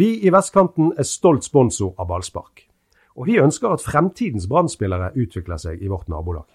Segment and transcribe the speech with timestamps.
[0.00, 2.62] Vi i Vestkanten er stolt sponsor av ballspark.
[3.20, 6.46] Og vi ønsker at fremtidens brann utvikler seg i vårt nabolag.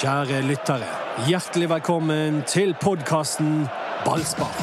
[0.00, 0.88] Kjære lyttere,
[1.28, 3.68] hjertelig velkommen til podkasten
[4.02, 4.58] Ballspark.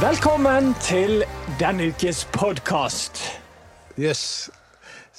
[0.00, 1.24] Velkommen til
[1.60, 3.20] denne ukes podkast.
[3.98, 4.48] Yes.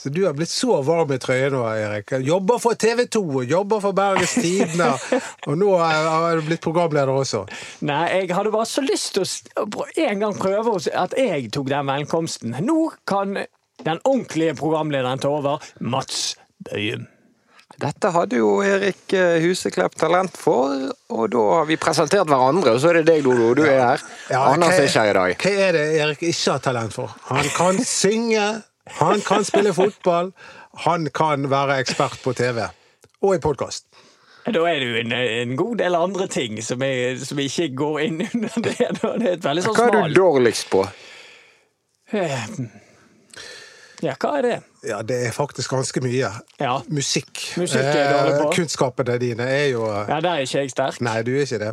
[0.03, 2.11] Så du har blitt så varm i trøya nå, Erik.
[2.27, 4.89] Jobber for TV 2, jobber for Bergens Tidende,
[5.47, 7.45] og nå har du blitt programleder også.
[7.87, 9.23] Nei, jeg hadde bare så lyst til
[9.63, 12.57] å en gang prøve at jeg tok den velkomsten.
[12.67, 12.77] Nå
[13.07, 13.45] kan
[13.87, 16.33] den ordentlige programlederen ta over, Mats
[16.67, 17.07] Bøyum.
[17.79, 22.83] Dette hadde jo Erik eh, Huseklepp talent for, og da har vi presentert hverandre, og
[22.83, 23.53] så er det deg, Dodo.
[23.57, 24.03] Du er her.
[24.29, 25.33] Ja, Anders er ikke her i dag.
[25.41, 27.15] Hva er det Erik ikke har talent for?
[27.31, 28.45] Han kan synge,
[28.89, 30.31] han kan spille fotball,
[30.85, 32.65] han kan være ekspert på TV.
[33.23, 33.87] Og i podkast.
[34.43, 37.99] Da er det jo en, en, god del andre ting som, er, som ikke går
[38.09, 38.75] inn under det.
[38.99, 40.83] det er et veldig sånn Hva er du dårligst på?
[44.03, 44.55] Eh, ja, hva er det?
[44.83, 46.29] Ja, det er faktisk ganske mye.
[46.59, 46.73] Ja.
[46.91, 47.31] Musikk.
[47.57, 48.47] Musikk er dårlig på.
[48.49, 50.99] Eh, kunnskapene dine er jo Ja, der er ikke jeg sterk.
[51.01, 51.71] Nei, du er ikke det.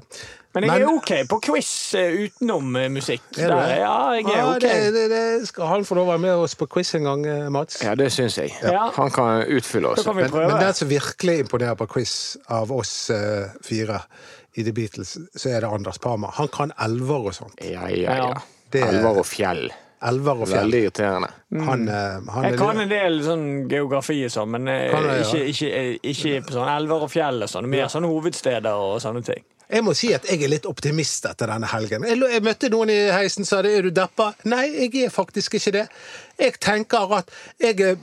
[0.54, 3.22] Men jeg Men, er OK på quiz eh, utenom eh, musikk.
[3.38, 4.64] Er der, ja, jeg er OK.
[4.64, 7.26] Det, det, det, skal han få lov å være med oss på quiz en gang,
[7.54, 7.82] Mats?
[7.86, 8.54] Ja, det syns jeg.
[8.62, 8.88] Ja.
[8.96, 10.02] Han kan utfylle oss.
[10.06, 12.14] Kan men, men den som virkelig imponerer på quiz
[12.50, 14.02] av oss uh, fire
[14.58, 16.32] i The Beatles, så er det Anders Parma.
[16.34, 17.62] Han kan elver og sånt.
[17.62, 18.34] Ja, ja, ja.
[18.74, 19.68] Elver og fjell.
[20.08, 20.64] Elver og fjell.
[20.64, 21.28] Veldig irriterende.
[21.52, 21.62] Mm.
[21.66, 21.88] Han,
[22.32, 24.76] han jeg kan en del sånn geografi og sånn, men det,
[25.26, 25.72] ikke, ikke,
[26.12, 27.68] ikke, på sånn elver og fjell og sånn.
[27.68, 29.44] Mer sånne hovedsteder og sånne ting.
[29.70, 32.02] Jeg må si at jeg er litt optimist etter denne helgen.
[32.08, 34.32] Jeg, møtte noen i heisen som sa det, er du deppa?
[34.50, 35.84] Nei, jeg er faktisk ikke det.
[36.40, 37.98] Jeg tenker at jeg er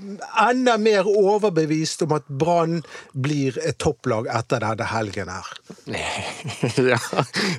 [0.46, 2.80] enda mer overbevist om at Brann
[3.12, 5.52] blir et topplag etter denne helgen her.
[6.94, 7.02] ja.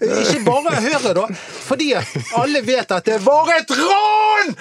[0.01, 1.29] Ikke bare høre, da.
[1.69, 1.93] Fordi
[2.39, 4.55] alle vet at det var et ran!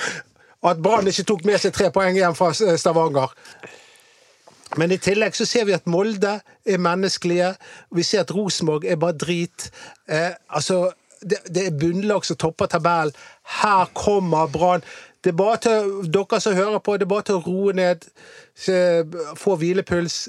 [0.68, 3.32] At Brann ikke tok med seg tre poeng hjem fra Stavanger.
[4.76, 7.54] Men i tillegg så ser vi at Molde er menneskelige.
[7.96, 9.70] Vi ser at Rosenborg er bare drit.
[10.10, 10.92] Eh, altså,
[11.22, 13.16] det, det, er bunnlag som topper tabellen.
[13.62, 14.84] Her kommer Brann.
[15.24, 18.06] Det er bare til dere som hører på, det er bare til å roe ned,
[19.40, 20.28] få hvilepuls.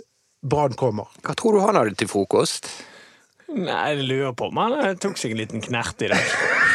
[0.49, 1.11] Brann kommer.
[1.27, 2.71] Hva tror du han hadde til frokost?
[3.49, 6.35] Nei, Jeg lurer på om han tok seg en liten knert i dag.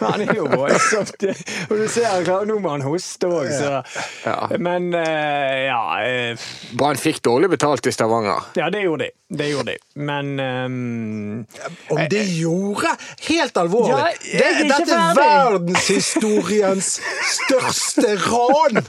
[0.00, 1.26] Han er jo voldsomt
[1.70, 3.80] Og du ser, nå må han hoste òg, så
[4.24, 4.36] ja.
[4.58, 5.02] Men uh,
[5.64, 5.82] ja
[6.34, 8.50] uh, Brann fikk dårlig betalt i Stavanger.
[8.58, 9.14] Ja, det gjorde de.
[9.34, 9.78] Det gjorde de.
[9.94, 11.46] Men um,
[11.90, 12.94] Om de gjorde?
[13.28, 14.14] Helt alvorlig!
[14.30, 16.94] Ja, det, er dette er verdenshistoriens
[17.34, 18.84] største ran!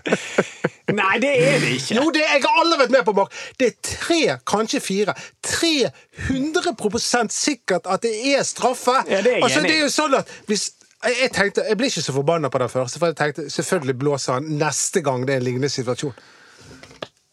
[0.93, 1.95] Nei, det er det ikke.
[1.97, 3.37] Jo, det, jeg har aldri vært med på, Mark.
[3.59, 5.15] Det er tre, kanskje fire.
[5.47, 8.99] 300% sikkert at det er straffe.
[9.09, 10.69] Ja, det er altså, det er jo sånn at hvis
[11.09, 14.39] jeg, tenkte, jeg ble ikke så forbanna på den første, for jeg tenkte selvfølgelig blåser
[14.39, 16.15] han neste gang det er en lignende situasjon.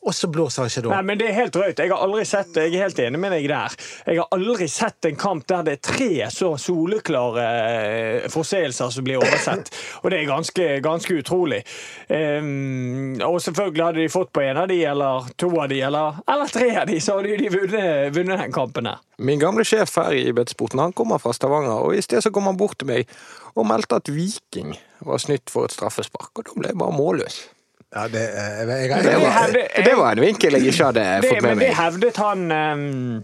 [0.03, 0.91] Og så blåser han ikke da.
[0.97, 1.79] Nei, men Det er helt drøyt.
[1.79, 2.57] Jeg har aldri sett.
[2.59, 3.77] Jeg er helt enig med deg der.
[4.09, 9.07] Jeg har aldri sett en kamp der det er tre så soleklare eh, forseelser som
[9.07, 9.71] blir oversett.
[10.03, 11.63] Og det er ganske, ganske utrolig.
[12.09, 16.19] Um, og selvfølgelig hadde de fått på en av de, eller to av de, eller,
[16.35, 19.01] eller tre av de, så hadde de vunnet, vunnet den kampen her.
[19.23, 22.51] Min gamle sjef her i Ibetsporten, han kommer fra Stavanger, og i sted så kom
[22.51, 23.11] han bort til meg
[23.55, 24.75] og meldte at Viking
[25.07, 27.45] var snytt for et straffespark, og da ble jeg bare målløs.
[27.93, 29.53] Ja, det, jeg, jeg, jeg, det, var,
[29.85, 31.51] det, var, en vinkel jeg ikke hadde fått med meg.
[31.51, 33.23] Men det hevdet han um,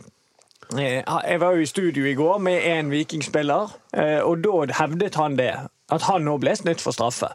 [0.77, 5.39] Jeg var jo i studio i går med en vikingspiller, eh, og da hevdet han
[5.41, 5.55] det.
[5.89, 7.31] At han nå ble snytt for straffe.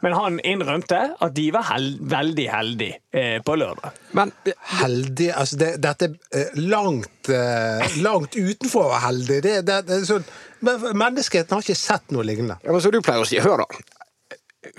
[0.00, 3.92] Men han innrømte at de var held, veldig heldige eh, på lørdag.
[4.16, 4.32] Men
[4.80, 9.38] heldige Altså, det, dette er langt, eh, langt utenfor å være heldig.
[9.44, 10.24] Det, det, det sånn
[10.64, 12.56] Menneskeheten har ikke sett noe lignende.
[12.64, 13.97] Ja, men så du pleier å si, Hør, da.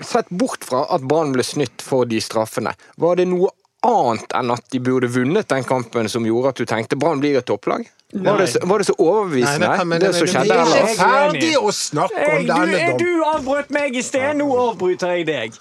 [0.04, 2.74] Sett bort fra at Brann ble snytt for de straffene.
[3.00, 3.48] Var det noe
[3.86, 7.38] annet enn at de burde vunnet den kampen som gjorde at du tenkte Brann blir
[7.40, 7.86] et topplag?
[8.12, 10.54] Var det, var det, så overbevisende, Nei, det, som skjedde?
[10.56, 12.98] Vi er ikke ferdig å snakke om denne dommen.
[12.98, 15.60] Du avbrøt meg i sted, nå avbryter jeg deg.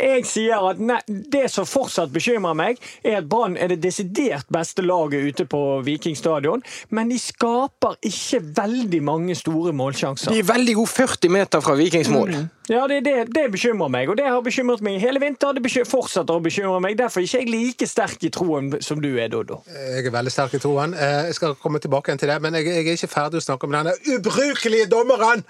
[0.00, 4.48] Jeg sier at nei, det som fortsatt bekymrer meg, er at Brann er det desidert
[4.52, 6.62] beste laget ute på Viking stadion,
[6.94, 10.32] men de skaper ikke veldig mange store målsjanser.
[10.32, 12.32] De er veldig gode 40 meter fra Vikings mål.
[12.38, 12.48] Mm.
[12.70, 15.56] Ja, det, det, det, bekymrer meg, og det har bekymret meg hele vinter.
[15.58, 16.94] Det fortsetter å bekymre meg.
[17.00, 19.58] Derfor er ikke jeg like sterk i troen som du er, Doddo.
[19.66, 20.94] Jeg er veldig sterk i troen.
[20.94, 23.66] Eh, jeg skal komme tilbake til det, men jeg, jeg er ikke ferdig å snakke
[23.66, 25.44] om denne ubrukelige dommeren!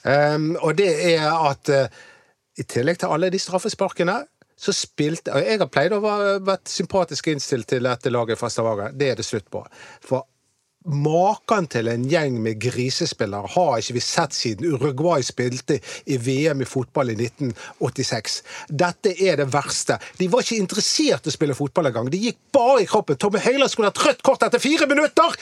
[0.00, 2.00] Um, og det er at uh,
[2.56, 4.22] i tillegg til alle de straffesparkene,
[4.60, 8.92] så spilte og Jeg har pleid å være sympatisk innstilt til dette laget fra Stavanger.
[8.92, 9.62] Det er det slutt på.
[10.04, 10.26] For
[10.88, 15.76] Maken til en gjeng med grisespillere har ikke vi sett siden Uruguay spilte
[16.08, 18.38] i VM i fotball i 1986.
[18.72, 19.98] Dette er det verste.
[20.16, 22.08] De var ikke interessert i å spille fotball engang.
[22.08, 23.18] De gikk bare i kroppen.
[23.20, 25.36] Tommy Høiland skulle hatt rødt kort etter fire minutter!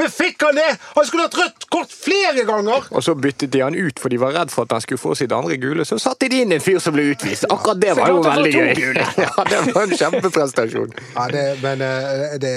[0.00, 0.70] Men fikk han det?!
[0.96, 2.88] Han skulle hatt rødt kort flere ganger!
[2.88, 5.12] Og så byttet de han ut for de var redd for at han skulle få
[5.20, 5.84] sitt andre gule.
[5.84, 7.44] Så satte de inn en fyr som ble utvist.
[7.52, 8.74] Akkurat det var jo veldig gøy.
[9.28, 10.96] Ja, det var en kjempeprestasjon.
[11.12, 12.56] Ja, det, men eh, det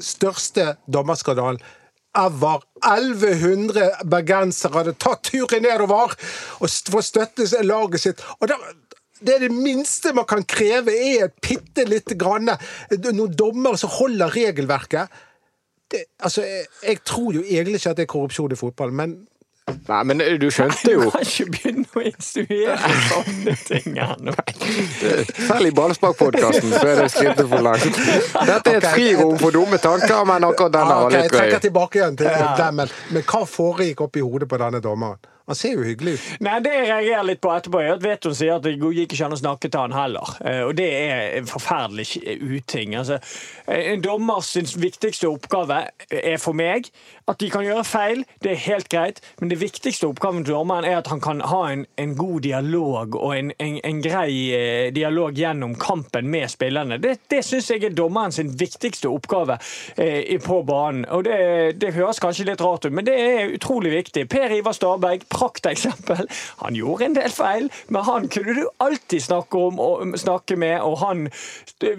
[0.00, 0.76] største største
[1.18, 1.60] dommerskandalen
[2.18, 2.62] ever.
[2.82, 8.22] 1100 bergensere hadde tatt turen nedover for å støtte laget sitt.
[8.40, 8.56] Og da,
[9.20, 13.90] det er det minste man kan kreve, er et bitte lite grann noen dommere som
[13.90, 15.08] holder regelverket.
[15.88, 19.16] Det, altså, jeg, jeg tror jo egentlig ikke at det er korrupsjon i fotball, men
[19.88, 24.34] Nei, men du skjønte Du jo kan ikke begynne å instruere sånne ting her nå.
[25.38, 27.88] Selv i Ballsparkpodkasten så er det skrittet for langt.
[28.50, 31.40] Dette er et frirom for dumme tanker, men akkurat denne Ah, var Jeg litt drøy.
[31.42, 35.18] trekker tilbake igjen til den, men, men hva foregikk oppi hodet på denne dommeren?
[35.48, 36.24] Han ser jo hyggelig ut.
[36.44, 39.24] Nei, Det jeg reagerer litt på etterpå, er at Veton sier at det gikk ikke
[39.30, 40.34] an å snakke til han heller.
[40.44, 42.92] Eh, Og det er en forferdelig uting.
[43.00, 43.16] Altså,
[43.64, 46.90] eh, en dommers sin viktigste oppgave er for meg
[47.28, 50.86] at de kan gjøre feil, det er helt greit, men det viktigste oppgaven til dommeren
[50.88, 54.88] er at han kan ha en, en god dialog og en, en, en grei eh,
[54.94, 56.98] dialog gjennom kampen med spillerne.
[57.02, 59.58] Det, det syns jeg er dommeren sin viktigste oppgave
[59.96, 61.04] eh, på banen.
[61.12, 61.38] Og det,
[61.82, 64.24] det høres kanskje litt rart ut, men det er utrolig viktig.
[64.30, 66.24] Per Ivar Starberg, prakteksempel.
[66.64, 70.80] Han gjorde en del feil, men han kunne du alltid snakke om og snakke med.
[70.86, 71.28] Og han,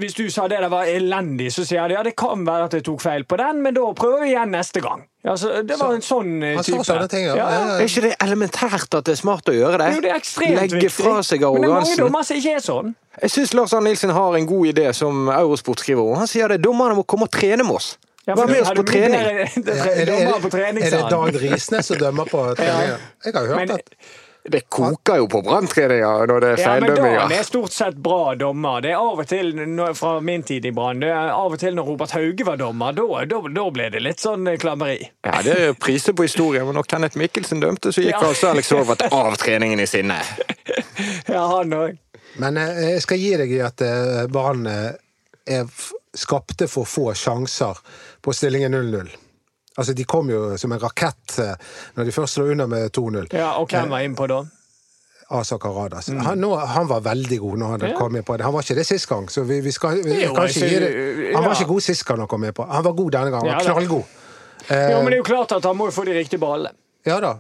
[0.01, 2.79] hvis du sa det der var elendig, så sier han ja, det kan være at
[2.79, 5.05] jeg tok feil på den, men da prøver vi igjen neste gang.
[5.27, 6.56] Altså, det var en sånn type.
[6.56, 7.33] Han sa sånne ting, ja.
[7.36, 7.63] Ja, ja.
[7.75, 9.88] Er ikke det elementært at det er smart å gjøre det?
[9.98, 10.92] Jo, det er ekstremt Legge viktig.
[10.95, 12.94] fra seg Men det er mange dommer som ikke er sånn.
[13.21, 16.16] Jeg syns Lars Arne Nilsen har en god idé, som Eurosport skriver om.
[16.21, 17.98] Han sier det, dommerne må komme og trene med oss.
[18.30, 19.19] Ja, Vær med oss på trening.
[19.19, 22.95] bedre- Ja, er, det, er, det, er det Dag Risnes som dømmer på trening?
[23.25, 23.89] Jeg har hørt Men- at
[24.44, 27.33] Det koker jo på branntreninger når det er Ja, men da, feildømminger.
[27.39, 28.80] er stort sett bra dommer.
[28.81, 29.51] Det er av og til,
[30.00, 32.95] fra min tid i Brann, det er av og til når Robert Hauge var dommer,
[32.97, 34.97] da, da, da ble det litt sånn eh, klammeri.
[35.27, 38.24] Ja, Det er priser på historien, men når Kenneth Mikkelsen dømte, så gikk Ja.
[38.31, 40.18] altså Alex Horvath av treningen i sinne.
[41.27, 41.97] Ja, han òg.
[42.39, 44.65] Men eh, jeg skal gi deg i at eh, Brann
[46.13, 47.77] skapte for få sjanser
[48.21, 49.09] på stillingen 0-0.
[49.79, 51.55] Altså, De kom jo som en rakett eh,
[51.95, 53.29] når de først lå under med 2-0.
[53.33, 54.41] Ja, og hvem var innpå da?
[55.39, 56.07] Asa Karadas.
[56.09, 57.87] Han, nå, han var veldig god når han Mm.
[57.91, 57.97] Ja.
[57.99, 58.43] kom med på det.
[58.47, 60.79] Han var ikke det sist gang, så vi, vi skal vi, Jo, kan ikke gi
[60.83, 60.89] det.
[61.35, 62.65] Han var ikke god sist gang han kom med på.
[62.65, 63.53] Han var god denne gangen.
[63.53, 64.03] Han Ja, knallgod.
[64.69, 66.73] Jo, men det er jo klart at han må jo få de riktige ballene.
[67.07, 67.35] Ja da.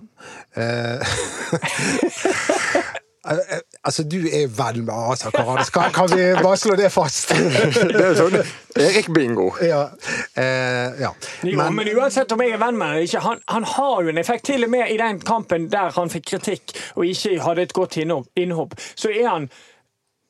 [0.55, 1.01] Eh, eh,
[3.23, 5.69] altså, du er venn med Asa Karadas.
[5.69, 7.33] Kan, kan vi bare slå det fast?
[7.89, 8.37] Det er sånn
[8.79, 9.49] Erik-bingo.
[9.65, 9.85] ja.
[10.33, 11.13] Eh, ja.
[11.43, 14.13] Jo, men, uansett om jeg er venn med han eller ikke, han, han har jo
[14.13, 14.45] en effekt.
[14.49, 17.99] Til og med i den kampen der han fikk kritikk og ikke hadde et godt
[17.99, 19.49] innhopp, så er han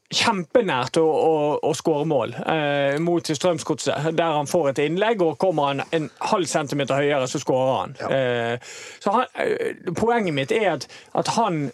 [0.09, 1.33] kjempenært å, å,
[1.69, 4.09] å skåre mål eh, mot Strømsgodset.
[4.17, 7.93] Der han får et innlegg, og kommer han en halv centimeter høyere, så skårer han.
[8.09, 8.71] Eh,
[9.03, 10.87] så han, eh, poenget mitt er at,
[11.19, 11.67] at han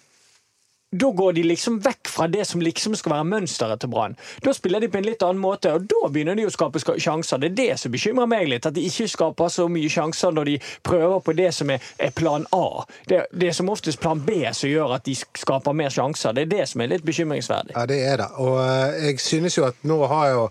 [0.92, 4.14] da går de liksom vekk fra det som liksom skal være mønsteret til Brann.
[4.46, 7.42] Da spiller de på en litt annen måte, og da begynner de å skape sjanser.
[7.42, 10.52] Det er det som bekymrer meg litt, at de ikke skaper så mye sjanser når
[10.52, 10.56] de
[10.88, 11.84] prøver på det som er,
[12.16, 12.86] plan A.
[13.10, 16.36] Det, det er som oftest plan B som gjør at de skaper mer sjanser.
[16.38, 17.76] Det er det som er litt bekymringsverdig.
[17.76, 18.30] Ja, det er det.
[18.46, 20.46] Og eh, jeg synes jo at nå har jo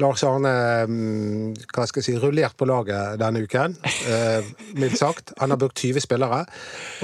[0.00, 0.54] Lars Arne
[0.88, 3.76] mm, hva skal jeg si, rullert på laget denne uken.
[4.08, 5.34] eh, Mildt sagt.
[5.42, 6.46] Han har brukt 20 spillere.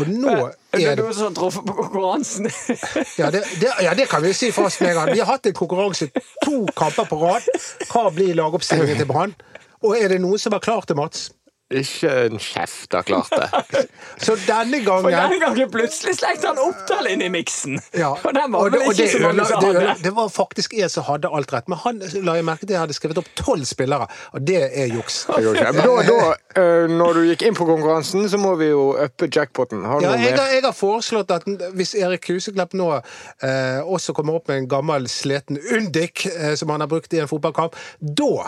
[0.00, 0.36] Og nå
[0.76, 2.50] Det er noen som har truffet på konkurransen.
[3.20, 5.12] ja det, det, ja, det kan vi si fast med en gang.
[5.14, 6.10] Vi har hatt en konkurranse
[6.44, 7.48] to kamper på rad.
[7.90, 9.36] Hva blir lagoppstillingen til Brann?
[9.84, 11.30] Og er det noen som har klart det, Mats?
[11.74, 13.80] Ikke en kjeft har klart det.
[14.26, 17.80] Så denne gangen For denne gangen plutselig slengte han Oppdal inn i miksen!
[17.90, 19.94] ja, Og den var og det, vel ikke det, så mange som hadde.
[20.04, 22.84] det var faktisk jeg som hadde alt rett, men han la jeg merke til jeg
[22.84, 25.16] hadde skrevet opp tolv spillere, og det er juks.
[25.26, 26.18] Da, da,
[26.54, 29.82] eh, når du gikk inn på konkurransen, så må vi jo uppe jackpoten.
[29.90, 34.14] Har du Ja, noe jeg, jeg har foreslått at hvis Erik Huseklepp nå eh, også
[34.14, 37.74] kommer opp med en gammel sliten Undik eh, som han har brukt i en fotballkamp,
[37.98, 38.46] da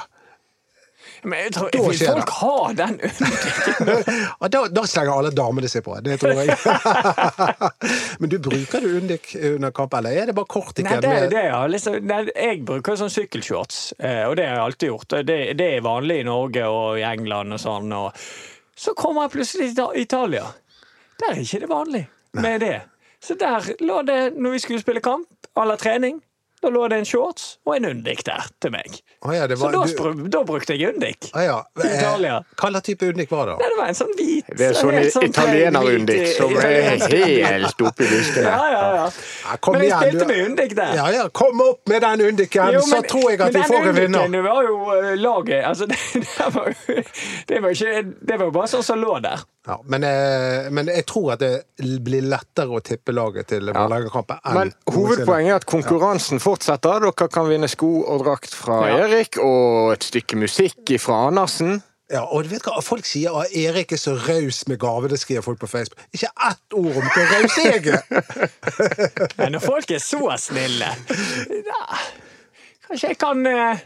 [1.23, 2.35] Men jeg tror, Da vil folk det.
[2.39, 2.99] ha den
[4.41, 5.97] ja, da, da slenger alle damene seg på.
[6.05, 6.57] Det tror jeg.
[8.21, 11.61] Men du bruker du Undik under kamp, eller er det bare Nei, det, det ja.
[11.71, 15.17] liksom, nei, jeg bruker sånn sykkelshorts, eh, og det har jeg alltid gjort.
[15.29, 17.93] Det, det er vanlig i Norge og i England og sånn.
[17.95, 18.29] Og
[18.79, 20.47] så kommer jeg plutselig til Italia.
[21.19, 22.05] Der er ikke det vanlig
[22.39, 22.77] med det.
[23.25, 25.27] Så der lå det, når vi skulle spille kamp,
[25.59, 26.21] à la trening,
[26.63, 28.97] Da lå det en shorts og en Undik der til meg.
[29.23, 31.29] Oh, ja, det Så da, du, da brukte jeg Undik.
[31.35, 31.59] Oh, ja.
[31.79, 32.39] Italia.
[32.41, 33.55] Eh, Hva slags type undik var det?
[33.61, 37.05] Nei, det var en sånn hvit Det er sånn sånn italienerundik som er
[37.47, 38.49] helt oppi lystene.
[38.49, 39.05] Ja, ja, ja.
[39.09, 40.95] Ja, Men jeg igjen, spilte du- med Undik der.
[40.99, 43.95] Ja, ja, kom opp med den undiken, Jo, så tror jeg at vi får en
[44.01, 44.25] vinner.
[44.27, 46.75] Undiken var jo eh, laget altså, det, det, var,
[47.49, 49.47] det, var ikke, det var bare sånn som lå der.
[49.69, 51.53] Ja, men, eh, men jeg tror at det
[52.05, 57.05] blir lettere å tippe laget til Berlengerkampen enn Men hovedpoenget er at konkurransen fortsetter.
[57.05, 59.05] Dere kan vinne sko og drakt fra Ja.
[59.07, 61.83] Erik, og et stykke musikk fra Andersen.
[62.09, 65.09] Ja, og du vet hva, Folk sier at Erik er så raus med gaver.
[65.13, 66.01] Det skriver folk på Facebook.
[66.17, 68.01] Ikke ett ord om hvor raus jeg er!
[69.39, 70.89] Men når folk er så snille
[71.69, 71.99] da,
[72.89, 73.83] Kanskje jeg kan eh,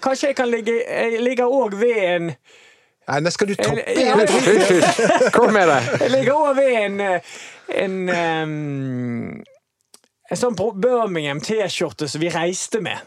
[0.00, 2.30] Kanskje jeg kan ligge Jeg ligger òg ved en
[3.04, 4.24] Nei, nå skal du toppe hele.
[4.24, 5.26] Hysj, hysj!
[5.34, 5.80] Kom med det!
[6.06, 7.34] Jeg ligger òg ved en eh,
[7.84, 9.42] En, ehm,
[10.34, 12.98] en sånn Birmingham T-skjorte som vi reiste med.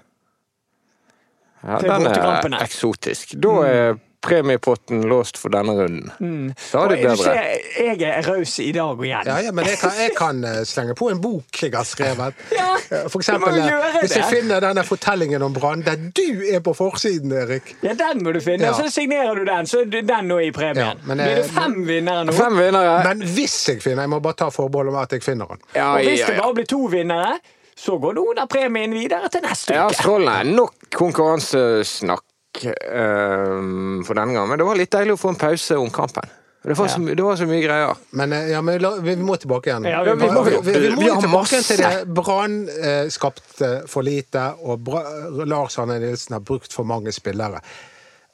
[1.64, 3.36] Ja, den er eksotisk.
[3.44, 6.12] Da er premiepotten låst for denne runden.
[6.20, 6.54] Mm.
[6.72, 7.36] Da er du bedre.
[7.80, 9.30] jeg er raus i dag og igjen.
[9.30, 12.44] Ja, ja, men jeg kan, jeg kan eh, slenge på en bok jeg har skrevet.
[12.58, 12.74] Ja,
[13.10, 16.44] For du eksempel, må jo eh, hvis jeg finner denne fortellingen om Brann, der du
[16.48, 17.74] er på forsiden, Erik.
[17.86, 18.70] Ja, den må du finne.
[18.70, 18.76] Ja.
[18.78, 20.84] Så signerer du den, så er den nå i premien.
[20.84, 22.36] Ja, men, Blir det eh, fem vinnere nå?
[22.38, 22.98] Fem vinnere.
[23.08, 25.64] Men hvis jeg finner Jeg må bare ta forbehold om at jeg finner den.
[25.76, 27.38] Ja, Og hvis ja, det bare blir to vinnere,
[27.78, 29.78] så går noen av premien videre til neste uke.
[29.80, 29.90] Ja.
[29.94, 30.56] Strålende.
[30.58, 32.27] Nok konkurransesnakk
[32.66, 34.50] ehm, for denne gangen.
[34.50, 36.28] Men det var litt deilig å få en pause om kampen.
[36.68, 38.00] Det var så, det var så mye greier.
[38.20, 39.86] Men, eh, ja, men la, vi vi må tilbake igjen.
[39.88, 41.92] Ja, vi må- vi, vi, vi må tilbake til det.
[42.18, 45.04] Brann eh, skapte for lite, og Bra
[45.46, 47.62] Lars Arne Nilsen har brukt for mange spillere.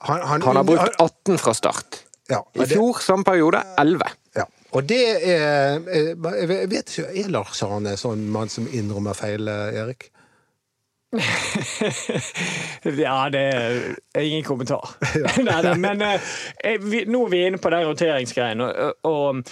[0.08, 2.00] Han, Han har brukt 18 fra start.
[2.30, 4.02] ja, I det- fjor, samme periode, 11.
[4.36, 4.46] Ja.
[4.74, 6.16] Og det er eh,
[6.50, 10.10] Jeg vet ikke, Er Lars Arne en sånn mann som innrømmer feil, eh, Erik?
[13.04, 13.44] Ja, det
[14.14, 14.90] er ingen kommentar.
[15.48, 19.44] Nei, da, men eh, eh, vi, nå er vi inne på den roteringsgreien, og, og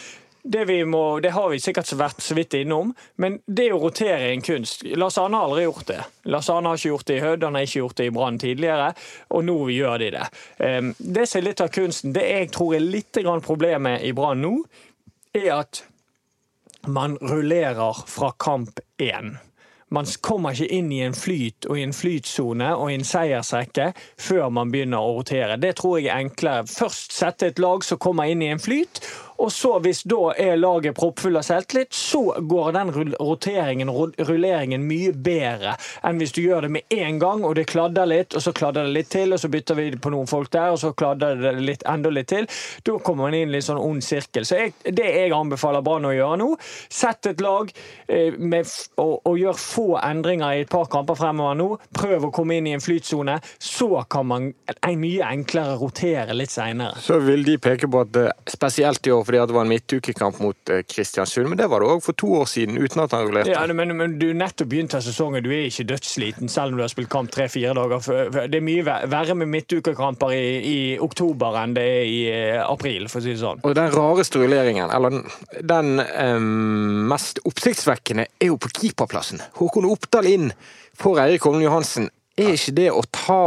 [0.44, 4.18] det, vi må, det har vi sikkert vært så vidt innom, men det å rotere
[4.18, 4.82] er en kunst.
[4.98, 6.00] Lars Arne har aldri gjort det.
[6.34, 8.42] Lars Arne har ikke gjort det i Hødd, han har ikke gjort det i Brann
[8.42, 8.88] tidligere,
[9.30, 10.26] og nå gjør de det.
[10.58, 14.16] Um, Det som er litt av kunsten, det jeg tror er litt grann problemet i
[14.18, 14.56] Brann nå,
[15.38, 15.84] er at
[16.90, 19.36] man rullerer fra kamp én.
[19.92, 23.90] Man kommer ikke inn i en flyt og i en flytsone og i en seiersrekke
[24.20, 25.60] før man begynner å rotere.
[25.60, 26.64] Det tror jeg er enklere.
[26.72, 29.02] Først sette et lag som kommer inn i en flyt,
[29.42, 35.14] og så hvis da er laget proppfull av selvtillit, så går den roteringen rulleringen mye
[35.14, 38.54] bedre enn hvis du gjør det med en gang, og det kladder litt, og så
[38.56, 41.40] kladder det litt til, og så bytter vi på noen folk der, og så kladder
[41.40, 42.48] det litt, enda litt til.
[42.86, 44.46] Da kommer man inn i en sånn ond sirkel.
[44.48, 46.50] Så jeg, det jeg anbefaler Brann å gjøre nå,
[46.92, 47.72] sett et lag
[48.08, 48.70] eh, med,
[49.02, 51.70] og, og gjør få endringer i et par kamper fremover nå.
[51.98, 53.40] Prøv å komme inn i en flytsone.
[53.58, 57.00] Så kan man en mye enklere rotere litt seinere.
[57.02, 60.70] Så vil de peke på at spesielt i år fordi det var en midtukekamp mot
[60.70, 63.54] eh, Kristiansund, men det var det òg for to år siden, uten at han rullerte.
[63.54, 66.84] Ja, men, men du nettopp begynt av sesongen, du er ikke dødssliten selv om du
[66.84, 68.04] har spilt kamp tre-fire dager.
[68.52, 73.08] Det er mye verre med midtukekamper i, i oktober enn det er i eh, april,
[73.12, 73.64] for å si det sånn.
[73.68, 75.22] Og den rareste rulleringen, eller
[75.72, 79.40] den, um, mest oppsiktsvekkende, er jo på keeperplassen.
[79.62, 80.52] Håkon Oppdal inn
[80.98, 82.12] for Eirik Holmen Johansen.
[82.40, 83.44] Er ikke det å ta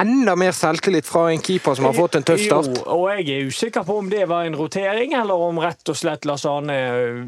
[0.00, 2.72] enda mer selvtillit fra en keeper som har fått en tøff start?
[2.72, 5.98] Jo, og jeg er usikker på om det var en rotering, eller om rett og
[5.98, 7.22] slett Lars Arne øh,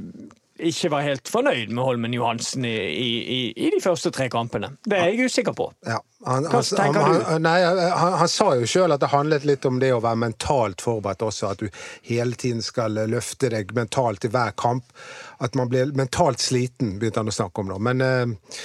[0.56, 4.72] ikke var helt fornøyd med Holmen Johansen i, i, i, de første tre kampene.
[4.84, 5.68] Det er jeg usikker på.
[5.86, 6.00] Ja.
[6.26, 7.24] Han, Hva han, han, du?
[7.28, 10.22] han, nei, han, han sa jo sjøl at det handlet litt om det å være
[10.24, 11.52] mentalt forberedt også.
[11.52, 11.68] At du
[12.08, 14.88] hele tiden skal løfte deg mentalt i hver kamp.
[15.44, 17.78] At man blir mentalt sliten, begynte han å snakke om nå.
[17.90, 18.56] Men eh,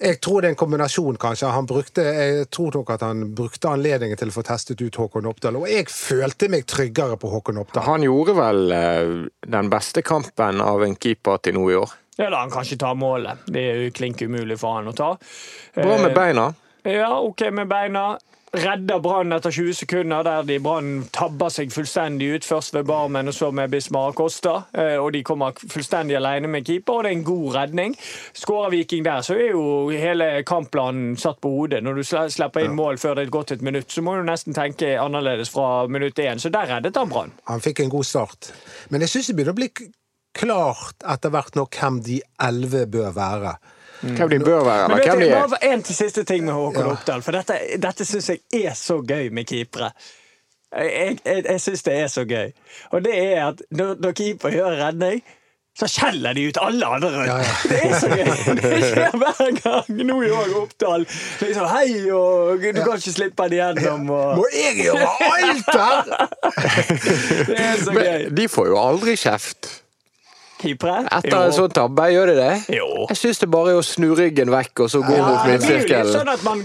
[0.00, 1.50] jeg tror det er en kombinasjon, kanskje.
[1.54, 5.28] Han brukte, jeg tror nok at han brukte anledningen til å få testet ut Håkon
[5.30, 5.58] Oppdal.
[5.60, 7.86] Og jeg følte meg tryggere på Håkon Oppdal.
[7.86, 9.12] Han gjorde vel eh,
[9.54, 11.94] den beste kampen av en keeper til nå i år.
[12.18, 13.46] Ja, da han kan ikke ta målet.
[13.50, 15.14] Det er jo klink umulig for han å ta.
[15.74, 16.52] Bra med Eh, beina.
[16.84, 18.04] Ja, OK med beina.
[18.54, 22.44] Redder Brann etter 20 sekunder, der de Brann tabber seg fullstendig ut.
[22.46, 24.52] Først ved Barmen og så med Bismar Acosta.
[24.72, 27.96] Eh, Og de kommer fullstendig alene med keeper, og det er en god redning.
[28.32, 31.82] Skårer Viking der, så er jo hele kampplanen satt på hodet.
[31.82, 34.54] Når du slipper inn mål før det er gått et minutt, så må du nesten
[34.54, 36.38] tenke annerledes fra minutt én.
[36.38, 37.34] Så der reddet han Brann.
[37.50, 38.52] Han fikk en god start.
[38.90, 39.70] Men jeg syns det begynner å bli
[40.34, 43.56] klart etter hvert nå hvem de elleve bør være.
[44.04, 45.46] Hvem de bør være, eller hvem de er.
[45.48, 46.92] bare en til siste ting med Håkon Ja.
[46.92, 49.90] Oppdal, for dette, dette syns jeg er så gøy med keepere.
[50.74, 52.50] Jeg, jeg, jeg syns det er så gøy.
[52.90, 55.22] Og det er at når, når keeper gjør redning,
[55.78, 57.26] så skjeller de ut alle andre rundt.
[57.26, 57.54] Ja, ja.
[57.70, 58.54] Det er så gøy!
[58.60, 60.02] Det skjer hver gang.
[60.06, 61.06] Nå i år Oppdal.
[61.40, 64.04] Liksom, hei, og du kan ikke slippe den igjennom.
[64.14, 66.12] Og, Må jeg gjøre alt her?!
[67.50, 68.04] det er så gøy.
[68.28, 69.72] Men de får jo aldri kjeft.
[70.64, 71.04] Keepere?
[71.12, 72.52] Etter en sånn tabbe, gjør de det?
[72.78, 72.88] Jo.
[73.12, 75.58] Jeg syns det bare er å snu ryggen vekk og så gå Ja, mot det
[75.60, 76.12] midtsirkelen.
[76.14, 76.62] sånn at man,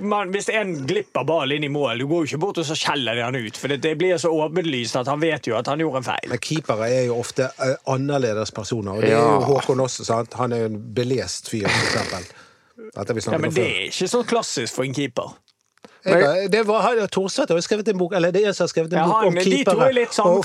[0.00, 2.76] man Hvis en glipper ballen inn i mål, du går jo ikke bort og så
[2.78, 3.56] skjeller de han ut.
[3.60, 6.30] For det, det blir så åpenlyst at han vet jo at han gjorde en feil.
[6.32, 10.04] Men keepere er jo ofte uh, annerledes personer, og det er jo Håkon også.
[10.08, 10.32] sant?
[10.40, 12.32] Han er jo en belest fyr, for eksempel.
[12.96, 13.70] Dette vi Ja, men om det før.
[13.70, 15.36] er ikke så klassisk for en keeper.
[16.04, 18.70] Jeg, det var, har- Thorstvedt har skrevet en bok, eller det er en som har
[18.72, 19.86] skrevet en Ja, bok om keepere.
[19.86, 20.44] er og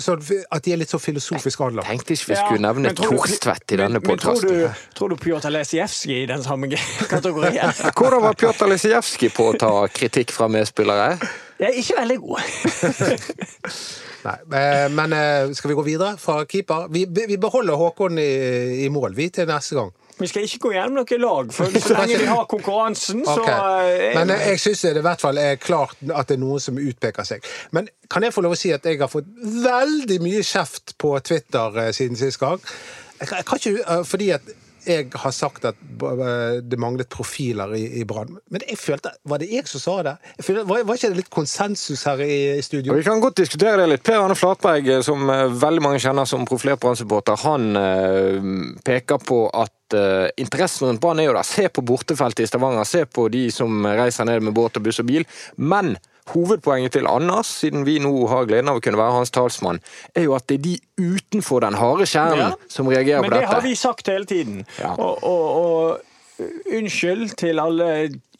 [0.00, 1.86] sånn, at de er litt så filosofisk anlagt.
[1.90, 5.16] Tenkte ikke vi skulle nevne ja, Thorstvedt i denne men- men tror du- Tror du
[5.16, 6.70] Pjotr Lesijevskij i den samme
[7.12, 7.72] kategorien?
[7.98, 11.18] Hvordan var Pjotr Lesijevskij på å ta kritikk fra medspillere?
[11.60, 12.40] Jeg er ikke veldig god.
[14.24, 16.88] Nei, eh, men eh, skal vi gå videre fra keeper?
[16.92, 19.92] Vi, vi beholder Håkon i, i mål, vi, til neste gang.
[20.20, 23.50] Vi skal ikke gå gjennom noe lag, for så lenge de har konkurransen, så Ok.
[23.50, 26.60] eh, Men eh, jeg syns det i hvert fall er klart at det er noen
[26.62, 27.44] som utpeker seg.
[27.76, 29.28] Men kan jeg få lov å si at jeg har fått
[29.64, 32.60] veldig mye kjeft på Twitter eh, siden sist gang?
[33.20, 34.52] Jeg kan, ikke, eh, fordi at
[34.86, 38.38] jeg har sagt at eh, det manglet profiler i, i Brann.
[38.48, 40.14] Men jeg følte Var det jeg som sa det?
[40.38, 42.96] Jeg følte, var, var ikke det litt konsensus her i, i studio?
[42.96, 44.04] Vi kan godt diskutere det litt.
[44.08, 48.48] Per Arne Flatberg, eh, som eh, veldig mange kjenner som profilert Brann-supporter, han eh,
[48.88, 51.46] peker på at eh, interessen rundt Brann er jo der.
[51.46, 55.00] Se på bortefeltet i Stavanger, se på de som reiser ned med båt og buss
[55.02, 55.26] og bil.
[55.56, 55.96] Men
[56.30, 59.80] hovedpoenget til Anders, siden vi nå har gleden av å kunne være hans talsmann,
[60.14, 60.76] er jo at det er de
[61.16, 62.52] utenfor den harde kjernen Ja.
[62.68, 64.64] som reagerer Men på det har vi sagt hele tiden.
[64.78, 64.94] Ja.
[64.94, 66.00] Og, og, og
[66.72, 67.88] unnskyld til alle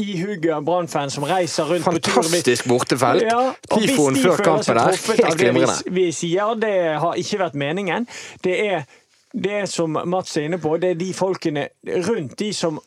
[0.01, 2.23] ihuga Brann-fans som reiser rundt på tur.
[2.23, 3.27] Fantastisk bortefelt.
[3.27, 5.67] Ja, Tifoen før kampen der, av helt det vi,
[5.99, 8.07] vi sier, det har ikke vært meningen.
[8.45, 8.87] Det er
[9.33, 11.69] det som Mats er inne på, det er de folkene
[12.09, 12.81] rundt de som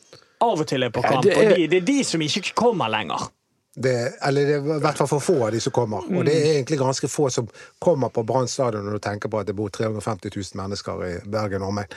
[0.44, 2.52] av og til er på Ja, kamp, det er- de, det er de som ikke
[2.54, 3.28] kommer lenger.
[3.74, 6.04] Det, eller det er i hvert fall for få av de som kommer.
[6.06, 7.48] Og det er egentlig ganske få som
[7.82, 11.14] kommer på Brann stadion når du tenker på at det bor 350 000 mennesker i
[11.26, 11.96] Bergen og omegn.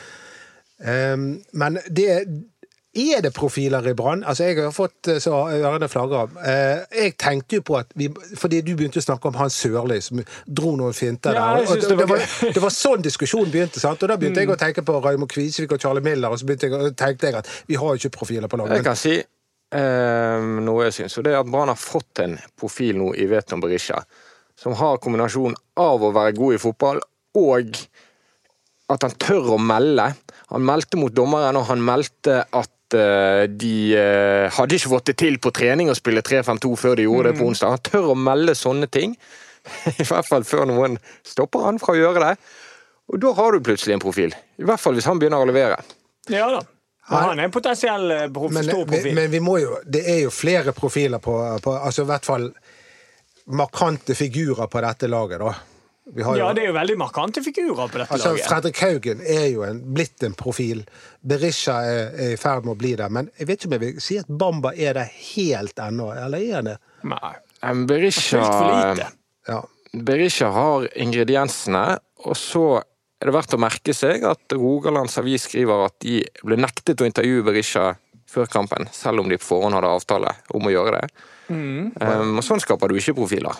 [0.80, 2.10] Um, men det
[2.98, 4.24] er det profiler i Brann?
[4.28, 6.34] Altså, jeg har fått eh, så ørene flagrer.
[6.42, 10.00] Eh, jeg tenkte jo på at vi, Fordi du begynte å snakke om han Sørli
[10.04, 11.68] som dro noen finter Ja, der.
[11.72, 12.54] synes det var det, var, gøy.
[12.56, 13.82] det var sånn diskusjonen begynte.
[13.84, 14.04] sant?
[14.04, 16.94] Og da begynte jeg å tenke på Raymond Kvisvik og Charlie Miller, og så jeg,
[16.98, 20.98] tenkte jeg at vi har jo ikke profiler på Jeg kan si eh, noe jeg
[21.02, 24.02] syns, og det er at Brann har fått en profil nå i Veton Berisha
[24.58, 27.02] som har kombinasjon av å være god i fotball
[27.38, 27.78] og
[28.88, 30.08] at han tør å melde.
[30.54, 35.40] Han meldte mot dommeren, og han meldte at de eh, hadde ikke fått det til
[35.44, 37.76] på trening å spille 3-5-2 før de gjorde det på onsdag.
[37.76, 39.18] Han tør å melde sånne ting,
[40.02, 40.96] i hvert fall før noen
[41.28, 42.34] stopper han fra å gjøre det.
[43.08, 44.34] Og da har du plutselig en profil.
[44.60, 45.80] I hvert fall hvis han begynner å levere.
[46.32, 46.64] Ja da.
[47.08, 49.14] Han er en potensiell eh, prof, Men, stor vi, profil.
[49.16, 52.50] men vi må jo Det er jo flere profiler på, på Altså i hvert fall
[53.56, 55.54] markante figurer på dette laget, da.
[56.16, 58.48] Vi har jo, ja, det er jo veldig markante figurer på dette altså, laget.
[58.48, 60.86] Fredrik Haugen er jo en, blitt en profil.
[61.28, 63.10] Berisha er, er i ferd med å bli det.
[63.14, 66.12] Men jeg vet ikke om jeg vil si at Bamba er det helt ennå.
[66.16, 66.78] Eller er han det?
[67.12, 67.34] Nei.
[67.90, 68.44] Berisha.
[69.48, 69.62] Ja.
[70.08, 71.86] Berisha har ingrediensene,
[72.24, 72.66] og så
[73.18, 77.08] er det verdt å merke seg at Rogalands Avis skriver at de ble nektet å
[77.08, 77.96] intervjue Berisha
[78.28, 81.26] før kampen, selv om de på forhånd hadde avtale om å gjøre det.
[81.48, 81.94] Mm.
[81.96, 83.56] Um, og sånn skaper du ikke profiler.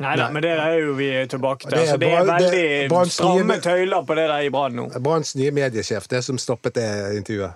[0.00, 1.70] Nei da, men det er jo vi tilbake til.
[1.70, 4.48] Det er Altså, det er veldig det- veldig stramme nye- tøyler på det der i
[4.50, 4.86] Brann nå.
[5.02, 7.52] Branns nye mediesjef, det som stoppet det intervjuet.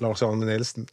[0.00, 0.86] Lars Arne Nilsen.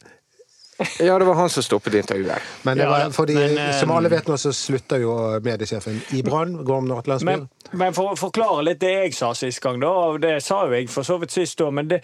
[1.00, 2.38] Ja, det var han som stoppet intervjuet.
[2.62, 6.22] Men, det var, fordi, men, eh, som alle vet nå, så slutter jo mediesjefen i
[6.22, 6.64] Brann.
[6.64, 7.24] Gorm Natlandsby.
[7.24, 10.74] Men, men for å forklare litt det jeg sa sist gang, da, det sa jo
[10.76, 12.02] jeg for så vidt sist da, men det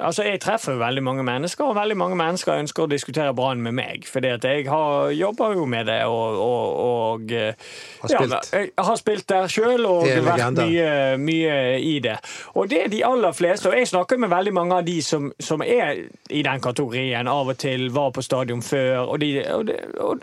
[0.00, 3.74] Altså, jeg treffer veldig mange mennesker, og veldig mange mennesker ønsker å diskutere Brann med
[3.74, 4.06] meg.
[4.06, 8.52] Fordi at jeg har jobber jo med det og, og, og eh, Har spilt.
[8.52, 12.16] Ja, jeg har spilt der sjøl og vært mye, mye i det.
[12.54, 15.32] Og det er de aller fleste, og jeg snakker med veldig mange av de som,
[15.42, 19.66] som er i den kategorien, av og til var på stadion før, og de, og
[19.66, 19.76] de,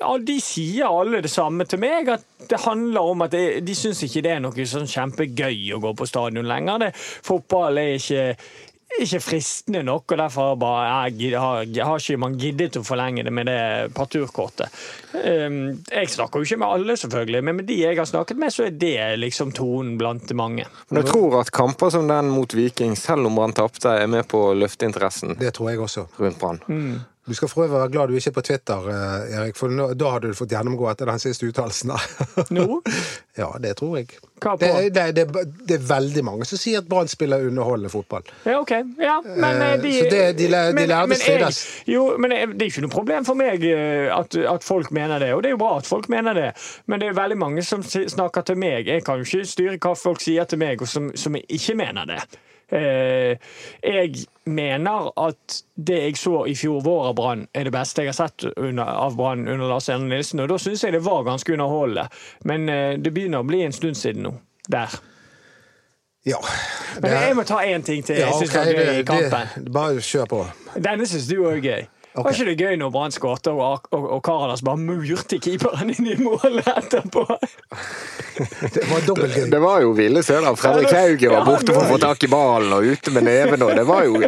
[0.08, 3.76] og de sier alle det samme til meg, at det handler om at de, de
[3.76, 6.88] syns ikke det er noe sånn kjempegøy å gå på stadion lenger.
[6.88, 6.92] Det,
[7.28, 8.26] fotball er ikke
[9.04, 13.34] ikke fristende nok, og derfor bare, jeg, har, har ikke man giddet å forlenge det
[13.34, 13.60] med det
[13.98, 14.74] parturkortet.
[15.14, 15.60] Um,
[15.92, 18.68] jeg snakker jo ikke med alle, selvfølgelig, men med de jeg har snakket med, så
[18.68, 20.68] er det liksom tonen blant mange.
[20.90, 24.28] Men jeg tror at kamper som den mot Viking, selv om Brann tapte, er med
[24.32, 26.08] på å løfte interessen Det tror jeg også.
[26.18, 26.64] rundt Brann.
[26.68, 26.98] Mm.
[27.28, 29.90] Du skal for øvrig være glad du ikke er på Twitter, eh, Erik, for nå,
[30.00, 31.92] da hadde du fått gjennomgå etter den siste uttalelsen.
[32.56, 32.78] Nå?
[33.38, 34.14] ja, det tror jeg.
[34.62, 35.26] Det, det, det,
[35.68, 38.24] det er veldig mange som sier at Brann spiller underholdende fotball.
[38.48, 38.72] Ja, OK.
[39.04, 41.60] Ja, men eh, Eh, de, så det- de de, de lærde strides.
[41.92, 45.44] Jo, men det er ikke noe problem for meg at, at folk mener det, og
[45.44, 46.50] det er jo bra at folk mener det.
[46.88, 48.88] Men det er veldig mange som snakker til meg.
[48.88, 52.08] Jeg kan jo ikke styre hva folk sier til meg, og som, som ikke mener
[52.14, 52.22] det.
[52.72, 53.38] Eh,
[53.84, 58.14] jeg mener at det jeg så i fjor vår av Brann, er det beste jeg
[58.14, 60.40] har sett under, av Brann under Lars Erne Nilsen.
[60.44, 62.08] Og da syns jeg det var ganske underholdende.
[62.50, 64.34] Men eh, det begynner å bli en stund siden nå.
[64.68, 64.92] Der.
[66.28, 66.40] Ja.
[67.02, 68.18] Men jeg må ta én ting til.
[68.20, 69.64] Jeg synes syns ok, det er i det- kampen.
[69.64, 70.42] det- Bare kjør på.
[70.76, 71.86] Denne syns du òg er gøy.
[72.18, 73.62] Var ikke det gøy når Brann skåret og,
[73.94, 77.26] og, og Karadas bare murte keeperen inn i målet etterpå?
[78.38, 79.48] Det var dobbeltgøy.
[79.50, 82.76] Det var jo ville søler Fredrik Hauge var borte for å få tak i ballen
[82.76, 83.64] og ute med neven.
[83.66, 84.22] Og det, var jo,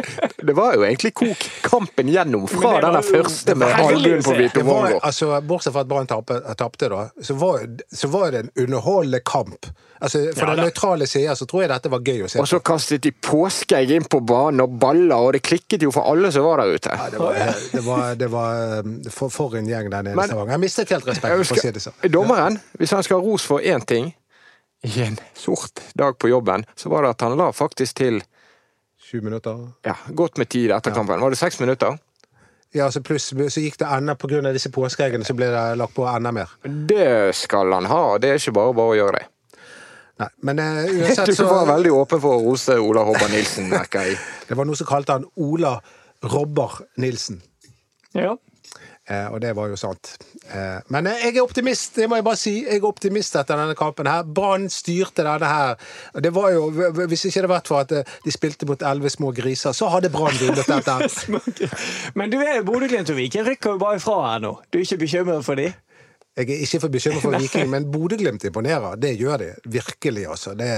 [0.50, 4.34] det var jo egentlig kok kampen gjennom fra var den første med det albuen på
[4.38, 7.62] Vito var, altså, bortsett fra at Brann tapte, da, så var,
[7.94, 9.70] så var det en underholdende kamp.
[10.00, 12.46] Altså, for Ja, den nøytrale sida så tror jeg dette var gøy å se Og
[12.48, 16.30] så kastet de påskeegg inn på banen og baller, og det klikket jo for alle
[16.32, 16.94] som var der ute.
[17.12, 17.36] Det var,
[17.74, 20.54] det var, det var um, for, for en gjeng der nede i Stavanger.
[20.56, 21.96] Jeg mistet helt respekten, for å si det sånn.
[22.12, 24.12] dommeren, hvis han skal ha ros for én ting
[24.86, 28.22] i en sort dag på jobben, så var det at han la faktisk til
[29.10, 29.66] Sju minutter.
[29.84, 31.20] ja, godt med tid etter kampen.
[31.20, 31.98] Var det seks minutter?
[32.72, 35.62] Ja, så pluss så gikk det enda på grunn av disse påskeeggene, så ble det
[35.80, 36.52] lagt på enda mer.
[36.62, 39.26] Det skal han ha, det er ikke bare bare å gjøre det.
[40.20, 43.70] Nei, men uh, uansett Du så var veldig åpen for å rose Ola Hobber Nilsen,
[43.72, 44.20] merker jeg.
[44.50, 45.78] Det var noe som kalte han Ola
[46.30, 47.40] Robber Nilsen.
[48.14, 48.36] Ja.
[49.10, 50.12] Eh, og det var jo sant.
[50.54, 52.52] Eh, men eh, jeg er optimist, det må jeg bare si.
[52.62, 54.22] Jeg er optimist etter denne kampen her.
[54.22, 55.74] Brann styrte denne her.
[56.22, 59.10] Det var jo, Hvis ikke det hadde vært for at eh, de spilte mot elleve
[59.10, 61.70] små griser, så hadde Brann vunnet dette.
[62.18, 64.54] Men du er Bodø-Glimt og Viking rykker jo bare ifra her nå.
[64.70, 65.72] Du er ikke bekymret for de?
[66.38, 68.94] Jeg er ikke for bekymret for Viking, men Bodø-Glimt imponerer.
[68.94, 69.50] Det gjør de.
[69.66, 70.54] Virkelig, altså.
[70.54, 70.70] Det,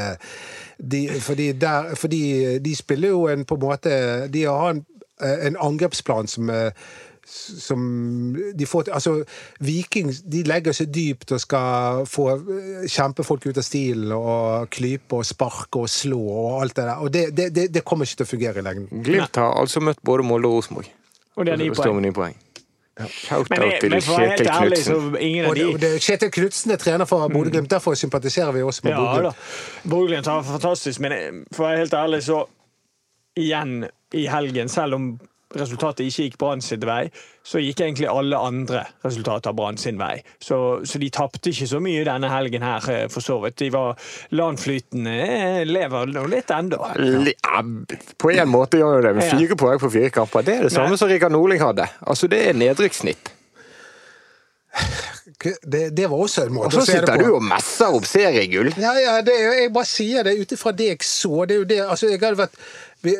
[0.81, 3.93] de, fordi, der, fordi de spiller jo en på en måte
[4.33, 4.85] De har en,
[5.21, 6.73] en angrepsplan som eh,
[7.27, 7.83] som
[8.55, 9.13] de får til Altså,
[9.63, 14.71] Viking de legger seg dypt og skal få eh, kjempe folk ut av stilen og
[14.75, 16.97] klype og sparke og slå og alt det der.
[16.99, 19.05] Og det, det, det, det kommer ikke til å fungere i lengden.
[19.07, 20.91] Glimt har altså møtt både Molde og Rosenborg.
[21.37, 22.13] Og det er ni poeng.
[22.15, 22.41] poeng.
[22.99, 25.15] Men, Shout-out til men for å være helt Kjetil ærlig, så Knutsen.
[25.25, 28.53] ingen Og av det, de og det, Kjetil Knutsen er trener for Bodø-Glimt, derfor sympatiserer
[28.53, 28.99] vi også med Ja.
[29.01, 29.47] Bodø-Glimt.
[29.89, 32.43] Bodø-Glimt har fantastisk, men eh, for å være helt ærlig, så
[33.41, 35.07] igjen i helgen, selv om
[35.59, 37.11] resultatet ikke gikk Brann sin vei,
[37.45, 40.23] så gikk egentlig alle andre resultater Brann sin vei.
[40.43, 43.59] Så, så de tapte ikke så mye denne helgen her, eh, for så vidt.
[43.63, 43.99] De var
[44.35, 46.81] landflytende, eh, lever nå litt ennå.
[47.33, 47.63] Ja,
[48.19, 50.47] På en måte gjør jo det, med fire poeng på fire kamper.
[50.47, 51.01] Det er det samme Nei.
[51.01, 51.89] som Rikard Norling hadde.
[52.07, 53.33] Altså, Det er nedrykkssnitt.
[55.43, 57.13] Det, det var også en måte Og å se det på.
[57.13, 58.71] Og så sitter du og messer opp seriegull.
[58.79, 61.45] Ja, ja, det, jeg bare sier det ut ifra det jeg så.
[61.49, 62.57] Det er jo det, altså, jeg hadde vært,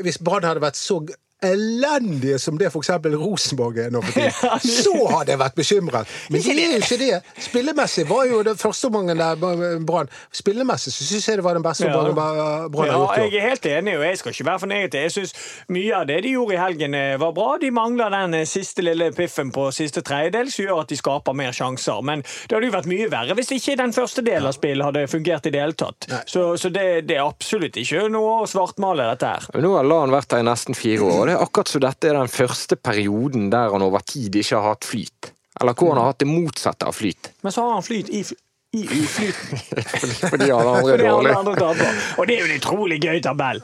[0.07, 1.01] hvis Brann hadde vært så
[1.43, 2.91] elendige som det f.eks.
[3.19, 6.13] Rosenborg er nå for tiden, så hadde jeg vært bekymret.
[6.33, 7.21] Men de er jo ikke det.
[7.49, 11.65] Spillemessig var jo det første omgangen der Brann Spillemessig så syns jeg det var den
[11.67, 11.99] beste Ja.
[12.03, 13.17] Brann har gjort.
[13.19, 15.01] jeg er helt enig, og jeg skal ikke være for negativ.
[15.07, 15.33] Jeg synes
[15.73, 17.57] Mye av det de gjorde i helgen, eh, var bra.
[17.61, 21.37] De mangler den eh, siste lille piffen på siste tredjedel, som gjør at de skaper
[21.37, 22.03] mer sjanser.
[22.05, 25.05] Men det hadde jo vært mye verre hvis ikke den første delen av spillet hadde
[25.11, 26.07] fungert i det hele tatt.
[26.29, 29.49] Så, så det, det er absolutt ikke noe å svartmale dette her.
[29.55, 31.32] Men Nå har LAN vært der i nesten fire år.
[31.33, 34.75] Det er akkurat som dette er den første perioden der han over tid ikke har
[34.75, 35.33] hatt flyt.
[35.61, 37.31] Eller hvor han har hatt det motsatte av flyt.
[37.45, 38.39] Men så har han flyt i, fl-
[38.77, 39.65] i uflyten.
[40.33, 41.91] Fordi alle andre er dårlige.
[42.19, 43.63] Og det er jo en utrolig gøy tabell.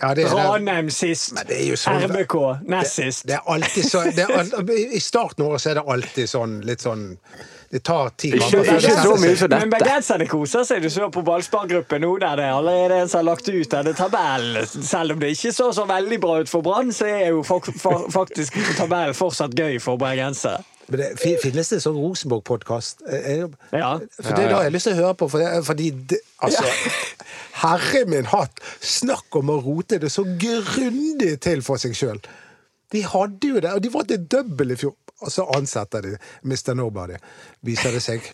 [0.00, 0.24] Ja, det.
[0.32, 1.34] Ranheim sist.
[1.48, 2.36] Det sånn- RBK
[2.72, 3.26] nest sist.
[3.28, 6.60] Det er alltid så, det er, I starten av året så er det alltid sånn
[6.66, 7.08] litt sånn
[7.70, 9.78] Det tar ti Ikke, ikke så mye som Men dette.
[9.78, 10.82] bergenserne koser seg.
[10.82, 13.92] Du så på ballspargruppen nå, der det er allerede en som har lagt ut denne
[13.94, 14.66] tabellen.
[14.66, 18.58] Selv om det ikke så så veldig bra ut for Brann, så er jo faktisk
[18.80, 20.64] tabellen fortsatt gøy for bergensere.
[20.90, 23.04] Men det, finnes det sånn Rosenborg-podkast?
[23.06, 23.92] Ja.
[24.18, 25.28] For det er da jeg har lyst til å høre på.
[25.30, 26.64] For det, fordi det, altså
[27.60, 28.58] Herre min hatt!
[28.82, 32.18] Snakk om å rote det så grundig til for seg sjøl.
[32.90, 34.96] De hadde jo det, og de var til double i fjor.
[35.20, 36.74] Og så ansetter de Mr.
[36.74, 37.18] Nobody,
[37.66, 38.30] viser det seg.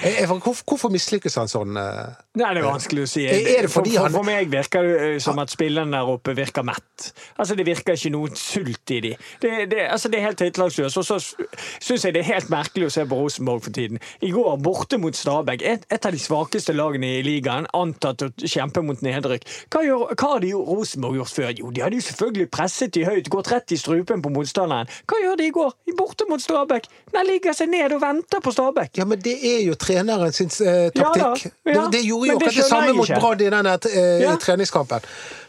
[0.00, 1.76] Jeg- Hvorfor, hvorfor mislykkes han sånn?
[1.76, 2.14] eh?
[2.34, 3.26] Det er vanskelig å si.
[3.26, 7.12] Det for, han- for meg virker det eh, som at spillerne der oppe virker mett.
[7.38, 9.10] Altså, Det virker ikke noe sult i de.
[9.42, 10.96] Det, det, altså, det er helt høytlagsløst.
[10.96, 11.18] Og så
[11.80, 14.00] syns jeg det er helt merkelig å se på Rosenborg for tiden.
[14.22, 18.30] I går, borte mot Stabæk, et, et av de svakeste lagene i ligaen, antatt å
[18.40, 19.44] kjempe mot nedrykk.
[19.68, 21.52] Hva, gjør, hva har de jo Rosenborg gjort før?
[21.58, 24.88] Jo, de hadde jo selvfølgelig presset de høyt, gått rett i strupen på motstanderen.
[25.06, 25.72] Hva gjør de i går?
[25.98, 26.88] Borte mot Stabæk.
[27.12, 28.96] De ligger seg ned og venter på Stabæk.
[28.96, 31.52] Ja, men det er jo treneren sin eh, taktikk.
[31.66, 34.36] ja, det, det gjorde jo akkurat det samme mot Brad Brann i denne eh, Ja.
[34.40, 35.00] treningskampen.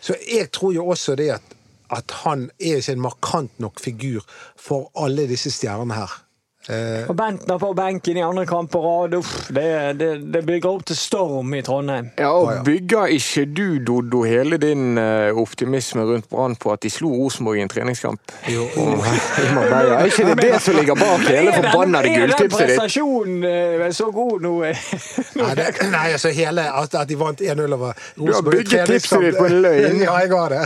[0.01, 1.55] Så jeg tror jo også det at,
[1.93, 4.25] at han er ikke en markant nok figur
[4.57, 6.22] for alle disse stjernene her.
[6.69, 9.13] Eh, Og Bentner på benken i andre kamp på rad.
[9.17, 9.65] Uff, det,
[9.99, 12.11] det, det bygger opp til storm i Trondheim.
[12.19, 16.89] Ja, og Bygger ikke du, Doddo, hele din eh, optimisme rundt Brann på at de
[16.93, 18.31] slo Rosenborg i en treningskamp?
[18.47, 18.67] Jo.
[18.79, 22.23] Oh, Er ikke det det som ligger bak hele Er gulltipset ditt?
[22.23, 24.53] Er den prestasjonen eh, så god nå?
[24.63, 28.79] Nei, det, nei, altså hele At, at de vant 1-0 over Rosenborg i treningskamp Du
[28.79, 30.01] har bygget tipset ditt på en løgn.
[30.03, 30.63] ja, jeg har det.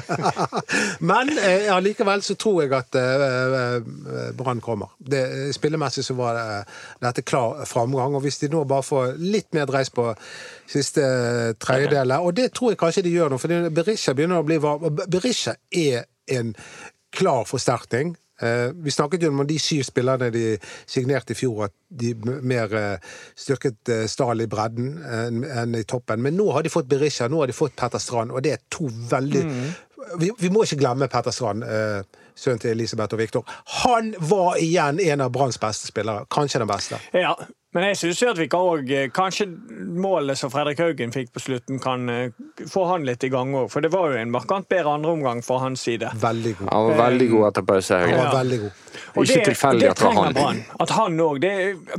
[0.99, 3.25] Men eh, allikevel så tror jeg at eh,
[3.63, 4.93] eh, Brann kommer.
[4.99, 5.23] Det,
[5.87, 8.15] spillemessig så var det, dette klar framgang.
[8.15, 10.13] Og hvis de nå bare får litt mer dreis på
[10.67, 11.01] siste
[11.59, 14.95] tredjedel Og det tror jeg kanskje de gjør nå, for Berisha begynner å bli varm.
[15.07, 16.55] Berisha er en
[17.11, 18.15] klar forsterkning.
[18.39, 22.13] Eh, vi snakket jo om de syv spillerne de signerte i fjor, at de
[22.45, 22.99] mer eh,
[23.35, 26.21] styrket eh, Stahl i bredden enn i toppen.
[26.21, 28.63] Men nå har de fått Berisha, nå har de fått Petter Strand, og det er
[28.69, 29.43] to veldig
[30.21, 33.55] vi, vi må ikke glemme Petter Strand, eh, sønnen til Elisabeth og Viktor.
[33.83, 36.99] Han var igjen en av Branns beste spillere, kanskje den beste.
[37.17, 37.33] Ja,
[37.75, 39.45] men jeg syns at vi kan òg Kanskje
[40.01, 42.31] målet som Fredrik Haugen fikk på slutten, kan eh,
[42.71, 43.67] få han litt i gang òg.
[43.73, 46.09] For det var jo en markant bedre andreomgang fra hans side.
[46.21, 46.71] Veldig god.
[46.71, 47.99] Han var veldig god etter pause.
[48.01, 48.17] Haugen.
[48.17, 48.31] Ja.
[48.33, 48.81] veldig god.
[49.13, 50.37] Og Ikke tilfeldig det at det var han.
[50.39, 50.65] Brann.
[50.79, 51.47] At han òg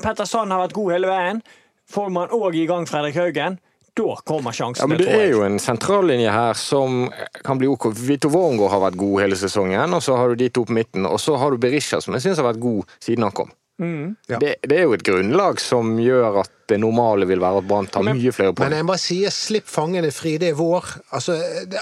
[0.02, 1.42] Petter Sand har vært god hele veien.
[1.88, 3.60] Får man òg i gang Fredrik Haugen,
[3.98, 6.98] da kommer Ja, sjansene, men Det tror er jo en sentrallinje her som
[7.44, 7.90] kan bli ok.
[7.98, 11.06] Vito Wormgård har vært god hele sesongen, og så har du de to på midten.
[11.08, 13.52] Og så har du Berisha, som jeg syns har vært god siden han kom.
[13.78, 14.38] Ja.
[14.40, 17.86] Det, det er jo et grunnlag som gjør at det normale vil være at Brann
[17.86, 20.88] tar mye flere Men jeg bare sier 'slipp fangene fri', det er vår.
[21.14, 21.36] Altså,
[21.70, 21.78] det,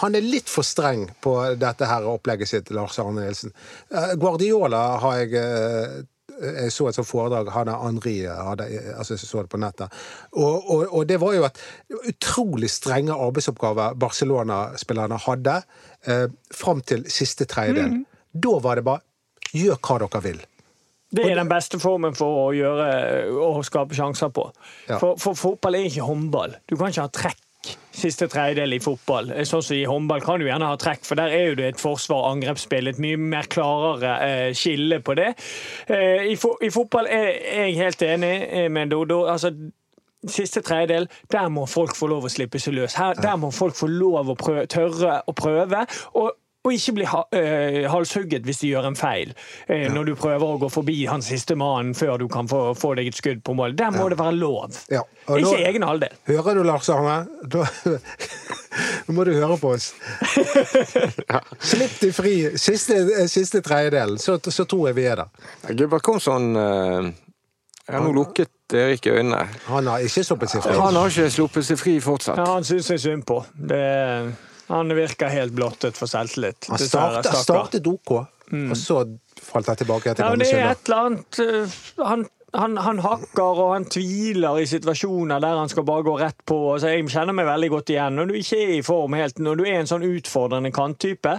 [0.00, 3.52] han er litt for streng på dette her opplegget sitt, Lars Arne Nilsen.
[3.90, 5.98] Eh, Guardiola har jeg eh,
[6.40, 9.92] jeg så et sånt foredrag han Henri hadde, altså jeg så det på nettet.
[10.32, 11.60] Og, og, og det var jo at
[12.12, 15.58] utrolig strenge arbeidsoppgaver Barcelona-spillerne hadde
[16.06, 18.00] eh, fram til siste tredjedel.
[18.00, 18.06] Mm.
[18.32, 19.04] Da var det bare
[19.56, 20.40] gjør hva dere vil.
[21.10, 22.90] Det er den beste formen for å gjøre
[23.42, 24.46] å skape sjanser på.
[24.86, 25.00] Ja.
[25.02, 26.54] For, for fotball er ikke håndball.
[26.70, 27.40] Du kan ikke ha trekk
[28.00, 29.32] siste tredjedel i fotball.
[29.48, 31.82] Sånn som I håndball kan du gjerne ha trekk, for der er jo det et
[31.82, 32.88] forsvar- og angrepsspill.
[32.88, 35.34] Et mye mer klarere eh, skille på det.
[35.88, 37.28] Eh, i, fo I fotball er
[37.66, 39.24] jeg helt enig eh, med Dodo.
[39.30, 39.54] Altså,
[40.28, 42.92] Siste tredjedel, der må folk få lov å slippe seg løs.
[43.00, 45.86] Her, der må folk få lov å prøve, tørre å prøve.
[46.12, 49.30] Og, og ikke bli eh, halshugget hvis du gjør en feil.
[49.68, 52.90] Eh, Når du prøver å gå forbi han siste mannen før du kan få, få
[52.98, 53.72] deg et skudd på mål.
[53.78, 54.76] Der må det være lov.
[54.92, 56.12] Ja, og Ikke nå- egen halvdel.
[56.28, 57.16] Hører du, Lars Arne?
[57.48, 57.64] Da,
[59.08, 59.94] nå må du høre på oss.
[61.72, 63.00] Slipp de fri siste,
[63.32, 65.32] siste tredjedel, så, så tror jeg vi er der.
[65.72, 66.52] Gilbert kom sånn...
[67.90, 69.40] Jeg har nå lukket Erik øynene.
[69.66, 70.76] Han har ikke sluppet seg fri.
[70.78, 72.38] Han har ikke sluppet seg fri fortsatt.
[72.38, 73.40] Ja, han syns jeg synd på.
[73.56, 73.80] Det,
[74.70, 76.68] han virker helt blottet for selvtillit.
[76.70, 79.02] Han startet, startet OK, og så
[79.40, 82.24] falt han tilbake til Ja, det er et eller annet uh, han,
[82.56, 86.58] han, han hakker og han tviler i situasjoner der han skal bare gå rett på.
[86.74, 88.18] Altså, jeg kjenner meg veldig godt igjen.
[88.18, 91.36] Når du ikke er i form helt, når du er en sånn utfordrende kanttype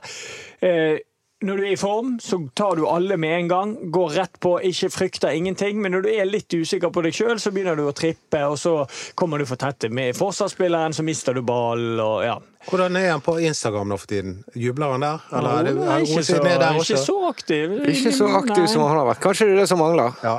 [0.63, 0.99] eh,
[1.41, 3.73] når du er i form, så tar du alle med en gang.
[3.91, 5.79] Går rett på, ikke frykter ingenting.
[5.81, 8.59] Men når du er litt usikker på deg sjøl, så begynner du å trippe, og
[8.61, 8.75] så
[9.17, 12.37] kommer du for tett med forsvarsspilleren, så mister du ball, og ja.
[12.67, 14.37] Hvordan er han på Instagram nå for tiden?
[14.53, 15.25] Jubler han der?
[15.33, 17.75] Eller er det, er ikke, så, der ikke så aktiv.
[17.89, 19.23] Ikke så aktiv som han har vært.
[19.23, 20.13] Kanskje det er det som mangler.
[20.21, 20.37] Ja.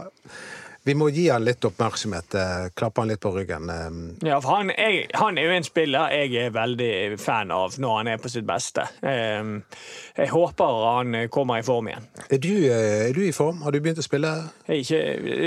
[0.84, 2.34] Vi må gi han litt oppmerksomhet.
[2.34, 3.68] eh, Klappe han litt på ryggen.
[3.70, 4.26] eh.
[4.26, 7.96] Ja, for han, jeg, han er jo en spiller jeg er veldig fan av når
[8.00, 8.88] han er på sitt beste.
[9.02, 9.62] Ehm,
[10.18, 12.08] Jeg håper han kommer i form igjen.
[12.30, 13.62] Er du, eh, er du i form?
[13.62, 14.32] Har du begynt å spille?
[14.68, 14.98] Ikke,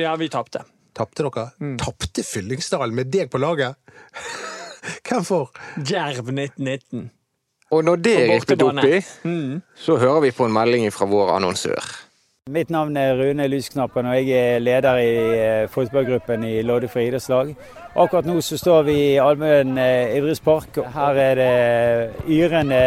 [0.02, 0.64] ja, vi tapte.
[0.96, 1.50] Tapte dere?
[1.60, 1.76] Mm.
[1.84, 3.76] Tapte Fyllingsdalen med deg på laget?
[5.10, 5.52] Hvem for?
[5.76, 7.10] Djerv 1919.
[7.74, 9.62] Og når det På er rippet opp bortebane.
[9.76, 11.82] så hører vi på en melding fra vår annonsør.
[12.54, 17.48] Mitt navn er Rune Lysknappen, og jeg er leder i eh, fotballgruppen i Loddefri idrettslag.
[17.98, 20.78] Akkurat nå så står vi i Almøen eh, idrettspark.
[20.94, 22.84] Her er det yrende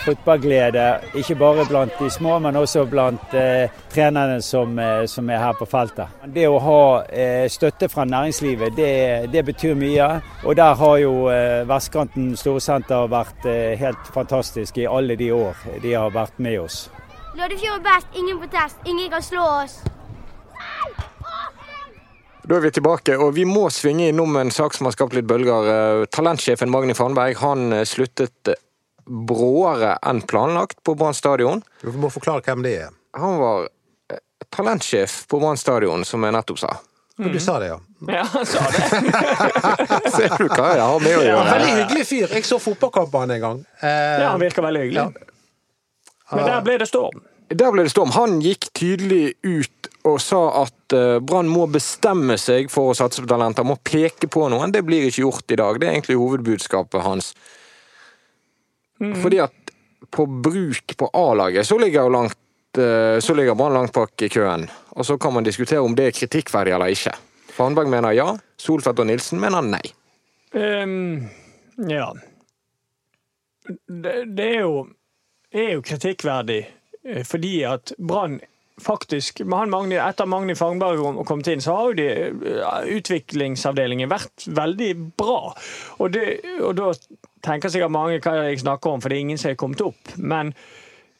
[0.00, 5.44] fotballglede, ikke bare blant de små, men også blant eh, trenerne som, eh, som er
[5.44, 6.16] her på feltet.
[6.32, 8.92] Det å ha eh, støtte fra næringslivet, det,
[9.28, 10.12] det, betyr mye.
[10.48, 15.66] Og der har jo eh, Vestkanten Storsenter vært eh, helt fantastisk i alle de år
[15.84, 16.86] de har vært med oss.
[17.36, 19.74] Loddefjord er best, ingen protest, ingen kan slå oss.
[22.46, 25.26] Da er vi tilbake, og vi må svinge innom en sak som har skapt litt
[25.26, 25.66] bølger.
[25.72, 28.52] Eh, talentsjefen Magni Farnberg han eh, sluttet
[29.06, 31.60] bråere enn planlagt på Brann stadion.
[31.82, 32.94] Du må forklare hvem det er.
[33.18, 33.66] Han var
[34.14, 34.22] eh,
[34.54, 36.76] talentsjef på Brann stadion, som jeg nettopp sa.
[37.18, 37.30] Mm.
[37.32, 37.78] Du sa det, ja.
[38.12, 38.82] Ja, han sa det.
[40.14, 41.46] Ser du hva jeg har med å Ja, gjøre?
[41.50, 42.26] veldig hyggelig fyr.
[42.36, 43.62] Jeg så fotballkamp med han en gang.
[43.80, 45.25] Eh, Ja, han virker veldig hyggelig.
[46.32, 47.24] Men der ble det storm.
[47.48, 48.14] Der ble det storm.
[48.16, 53.22] Han gikk tydelig ut og sa at eh, Brann må bestemme seg for å satse
[53.22, 53.66] på talenter.
[53.66, 54.74] Må peke på noen.
[54.74, 55.78] Det blir ikke gjort i dag.
[55.78, 57.30] Det er egentlig hovedbudskapet hans.
[58.96, 59.72] Fordi at
[60.10, 64.68] på bruk på A-laget så ligger langt eh, så ligger Brann langt bak i køen.
[64.96, 67.14] Og så kan man diskutere om det er kritikkverdig eller ikke.
[67.56, 68.30] Farnberg mener ja.
[68.60, 69.84] Solfeldt og Nilsen mener nei.
[70.56, 71.26] Um,
[71.88, 72.10] ja.
[73.66, 74.86] Det, det er, jo,
[75.54, 76.60] er jo kritikkverdig
[77.04, 78.40] eh, fordi at Brann
[78.82, 82.08] faktisk Magni, Etter Magni Fangberg kom inn, så har jo de,
[82.52, 85.54] eh, utviklingsavdelingen vært veldig bra.
[85.98, 86.90] Og, det, og da
[87.46, 90.12] tenker sikkert mange hva jeg snakker om, for det er ingen som har kommet opp.
[90.16, 90.52] Men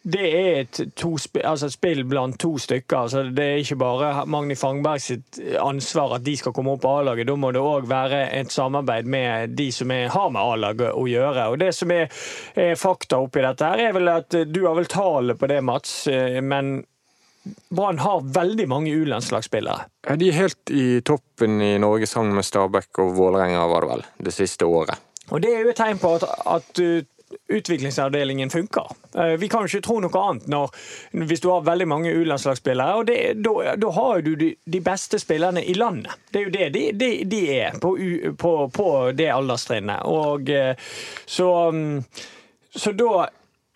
[0.07, 0.79] det er et,
[1.19, 2.97] sp- altså spill blant to stykker.
[3.09, 6.93] Altså det er ikke bare Magni Fangberg sitt ansvar at de skal komme opp på
[7.01, 7.27] A-laget.
[7.27, 11.07] Da må det òg være et samarbeid med de som er, har med A-laget å
[11.11, 11.49] gjøre.
[11.51, 12.07] Og Det som er,
[12.55, 15.59] er fakta oppi dette, her er vel at eh, du har vel tallet på det,
[15.67, 15.97] Mats.
[16.07, 16.85] eh, Men
[17.71, 19.85] Brann har veldig mange U-landslagsspillere.
[20.19, 24.07] De er helt i toppen i Norge sammen med Stabæk og Vålerenga, var det vel,
[24.31, 24.99] det siste året.
[25.35, 27.03] Og det er jo et tegn på at, at uh,
[27.49, 28.87] utviklingsavdelingen funker.
[29.17, 30.75] Uh, Vi kan jo ikke tro noe annet når,
[31.27, 32.95] hvis du har veldig mange U-landslagsspillere.
[33.01, 36.13] og Da har du de, de beste spillerne i landet.
[36.31, 37.97] Det er jo det de, de, de er på,
[38.39, 40.07] på, på det alderstrinnet.
[40.07, 40.95] Og uh,
[41.27, 42.05] så, um,
[42.71, 43.27] så da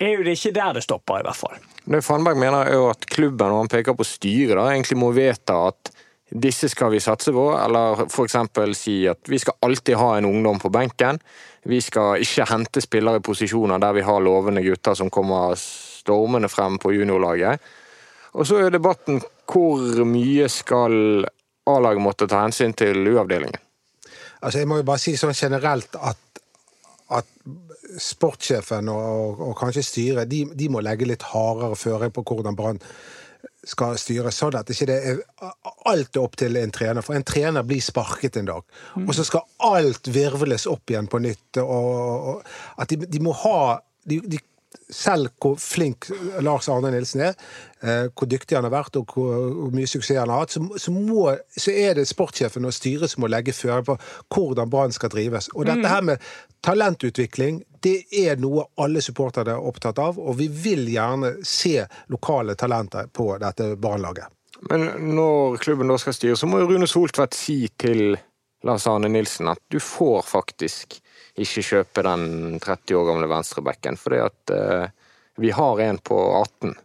[0.01, 1.59] er jo det ikke der det stopper, i hvert fall.
[1.85, 5.11] Det Fannberg mener er jo at klubben, og han peker på styret, da, egentlig må
[5.15, 5.91] vedta at
[6.31, 8.37] disse skal vi satse på, eller f.eks.
[8.79, 11.19] si at vi skal alltid ha en ungdom på benken.
[11.63, 16.49] Vi skal ikke hente spillere i posisjoner der vi har lovende gutter som kommer stormende
[16.49, 17.61] frem på juniorlaget.
[18.33, 19.21] Og så er debatten
[19.51, 21.25] hvor mye skal
[21.69, 23.59] A-laget måtte ta hensyn til U-avdelingen?
[24.41, 26.41] Altså, jeg må jo bare si sånn generelt at,
[27.13, 27.27] at
[28.01, 32.81] sportssjefen og, og kanskje styret de, de må legge litt hardere føring på hvordan Brann
[33.67, 35.19] skal styres, sånn at ikke det er
[35.89, 37.05] alt er opp til en trener.
[37.05, 41.21] For en trener blir sparket en dag, og så skal alt virvles opp igjen på
[41.21, 41.61] nytt.
[41.61, 43.59] Og, og at de, de må ha
[44.09, 44.39] de, de,
[44.91, 46.09] selv hvor flink
[46.43, 47.35] Lars Arne Nilsen er,
[47.81, 50.63] eh, hvor dyktig han har vært og hvor, hvor mye suksess han har hatt, så,
[50.77, 53.97] så, må, så er det sportssjefen og styret som må legge føringer på
[54.35, 55.49] hvordan Brann skal drives.
[55.55, 56.23] Og dette her med
[56.65, 61.79] talentutvikling, det er noe alle supportere er opptatt av, og vi vil gjerne se
[62.13, 64.29] lokale talenter på dette Brann-laget.
[64.69, 68.13] Men når klubben da skal styre, så må jo Rune Soltvedt si til
[68.67, 70.99] Lars Arne Nilsen at du får faktisk
[71.45, 74.87] ikke kjøpe den 30 år gamle venstrebacken, fordi at uh,
[75.41, 76.75] vi har en på 18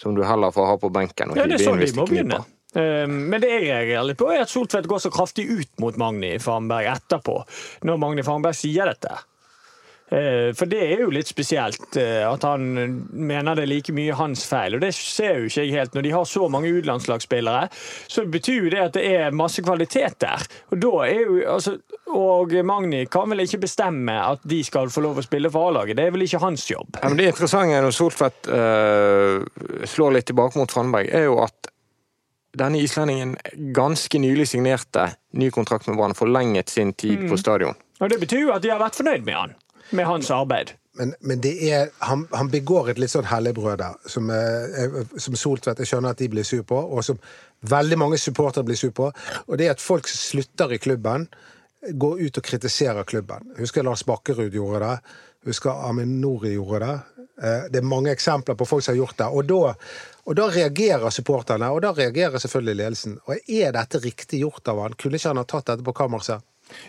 [0.00, 1.30] som du heller får ha på benken.
[1.32, 2.14] Og Ja, hive inn sånn de hvis det kniper.
[2.14, 2.40] begynne.
[2.74, 5.96] Eh, Men det jeg reagerer litt på, er at Soltvedt går så kraftig ut mot
[6.00, 7.34] Magni Farnberg etterpå,
[7.84, 9.12] når Magni Farnberg sier dette.
[10.10, 12.66] Eh, For det er jo litt spesielt eh, at han
[13.10, 15.94] mener det er like mye hans feil, og det ser jo ikke jeg helt.
[15.94, 17.68] Når de har så mange utenlandslagsspillere,
[18.10, 20.46] så betyr jo det at det er masse kvalitet der.
[20.74, 21.76] Og da er jo, altså,
[22.10, 25.98] og Magni kan vel ikke bestemme at de skal få lov å spille for A-laget,
[25.98, 26.98] det er vel ikke hans jobb.
[26.98, 31.70] Ja, men det interessante når Soltvedt uh, slår litt tilbake mot Trondberg, er jo at
[32.58, 33.36] denne islendingen
[33.76, 37.78] ganske nylig signerte ny kontrakt med Brann, forlenget sin tid på stadion.
[38.00, 39.54] Og det betyr jo at de har vært fornøyd med han,
[39.92, 40.74] med hans arbeid.
[40.98, 45.36] Men, men det er, han, han begår et litt sånn helligbrød der, som, eh, som
[45.38, 47.20] Soltvedt jeg skjønner at de blir sur på, og som
[47.70, 49.06] veldig mange supportere blir sur på.
[49.46, 51.28] Og det er at folk slutter i klubben,
[51.96, 53.46] går ut og kritiserer klubben.
[53.58, 55.16] Husker Lars Bakkerud gjorde det.
[55.48, 56.98] Husker Amin Nori gjorde det.
[57.40, 59.30] Eh, Det er mange eksempler på folk som har gjort det.
[59.32, 59.74] Og da,
[60.26, 63.18] og da reagerer supporterne, og da reagerer selvfølgelig ledelsen.
[63.30, 64.98] Og er dette riktig gjort av han?
[65.00, 66.42] Kunne ikke han ha tatt dette på kammerset?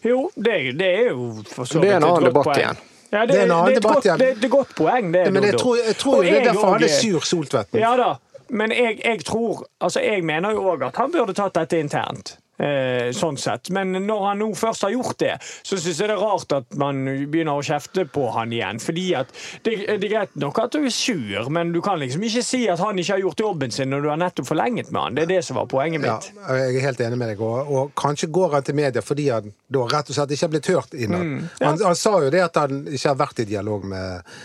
[0.04, 2.60] Jo, det, det er jo for så Det er en et annen godt debatt poeng.
[2.66, 2.88] igjen.
[3.12, 4.20] Ja, det, Det er en annen debatt igjen.
[4.20, 5.24] det, det er et godt poeng, det.
[5.34, 7.74] Men jeg tror, jeg tror jo det er derfor han er sur, Soltvedt.
[7.76, 8.14] Ja da.
[8.50, 12.38] men jeg, jeg tror Altså, jeg mener jo òg at han burde tatt dette internt.
[12.62, 13.72] Eh, sånn sett.
[13.74, 15.32] Men når han nå først har gjort det,
[15.66, 17.00] så syns jeg det er rart at man
[17.32, 18.78] begynner å kjefte på han igjen.
[18.84, 19.32] Fordi at
[19.66, 22.62] det, det er greit nok at du er sur, men du kan liksom ikke si
[22.70, 25.18] at han ikke har gjort jobben sin når du har nettopp forlenget med han.
[25.18, 26.30] Det er det som var poenget Ja, mitt.
[26.38, 27.42] jeg er helt enig med deg.
[27.42, 30.56] Og, og kanskje går han til media fordi han da rett og slett ikke har
[30.56, 31.26] blitt hørt innad.
[31.26, 31.66] Mm, ja.
[31.66, 34.36] han, han sa jo det at han ikke har vært i dialog med,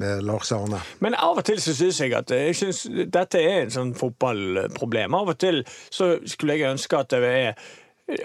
[0.00, 0.80] med Lars Arne.
[1.04, 2.84] Men av og til så syns jeg at jeg synes
[3.14, 5.14] dette er en sånn fotballproblem.
[5.14, 7.64] Av og til så skulle jeg ønske at det er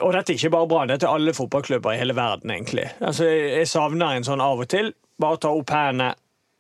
[0.03, 2.89] og dette er ikke bare Brann, dette er alle fotballklubber i hele verden, egentlig.
[2.99, 4.91] Altså, jeg savner en sånn av og til.
[5.20, 6.09] Bare ta opp hendene.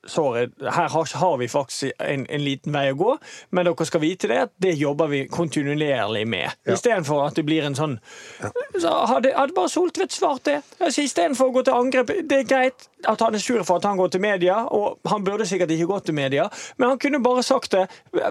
[0.07, 3.15] Sorry, her har, har vi faktisk en, en liten vei å gå,
[3.51, 6.55] men dere skal vite det at det jobber vi kontinuerlig med.
[6.63, 6.77] Ja.
[6.77, 7.97] Istedenfor at det blir en sånn
[8.79, 10.61] Så hadde, hadde bare Soltvedt svart det.
[10.79, 13.87] Altså, Istedenfor å gå til angrep Det er greit at han er sur for at
[13.87, 17.21] han går til media, og han burde sikkert ikke gått til media, men han kunne
[17.23, 17.85] bare sagt det.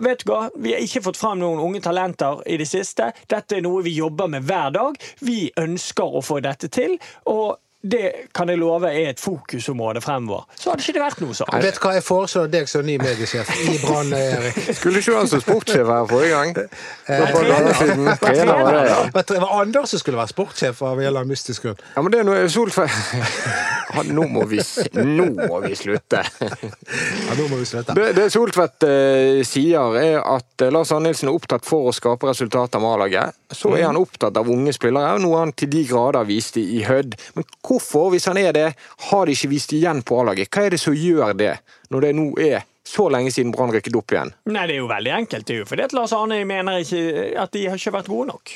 [0.05, 3.13] Vet du hva, vi har ikke fått fram noen unge talenter i det siste.
[3.33, 5.01] Dette er noe vi jobber med hver dag.
[5.25, 6.99] Vi ønsker å få dette til.
[7.25, 10.49] og det kan jeg love er et fokusområde fremover.
[10.59, 11.53] Så hadde ikke det vært noe sånn.
[11.63, 14.59] Vet hva jeg foreslår deg som ny mediesjef i Brann, Erik?
[14.75, 16.57] Skulle ikke du ha som sportssjef her forrige gang?
[16.59, 18.19] Det var andre trener.
[18.19, 19.23] Trener var det, ja.
[19.29, 21.79] Det var Anders som skulle være sportssjef av en eller annen mystisk grunn.
[21.95, 23.15] Ja, men det er noe Soltvedt
[23.95, 24.59] ja, Nå må vi
[24.99, 26.25] Nå må vi slutte.
[26.43, 27.95] Ja, nå må vi slutte.
[27.95, 32.27] Det, det Soltvedt eh, sier, er at eh, Lars Arnildsen er opptatt for å skape
[32.27, 33.39] resultater med A-laget.
[33.55, 37.15] Så er han opptatt av unge spillere, noe han til de grader viste i Hødd.
[37.39, 38.67] Men hvorfor, hvis han er det,
[39.11, 40.51] har de ikke vist igjen på A-laget?
[40.53, 41.55] Hva er det som gjør det,
[41.93, 44.33] når det nå er så lenge siden Brann rykket opp igjen?
[44.49, 45.47] Nei, det er jo veldig enkelt.
[45.47, 48.31] Det er jo fordi at Lars Arne mener ikke at de har ikke vært gode
[48.33, 48.55] nok.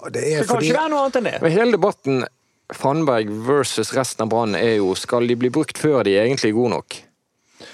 [0.00, 1.36] Det Det kan fordi ikke være noe annet enn det.
[1.44, 2.24] Men hele debatten
[2.74, 6.52] Fannberg versus resten av Brann er jo skal de bli brukt før de er egentlig
[6.54, 6.98] gode nok?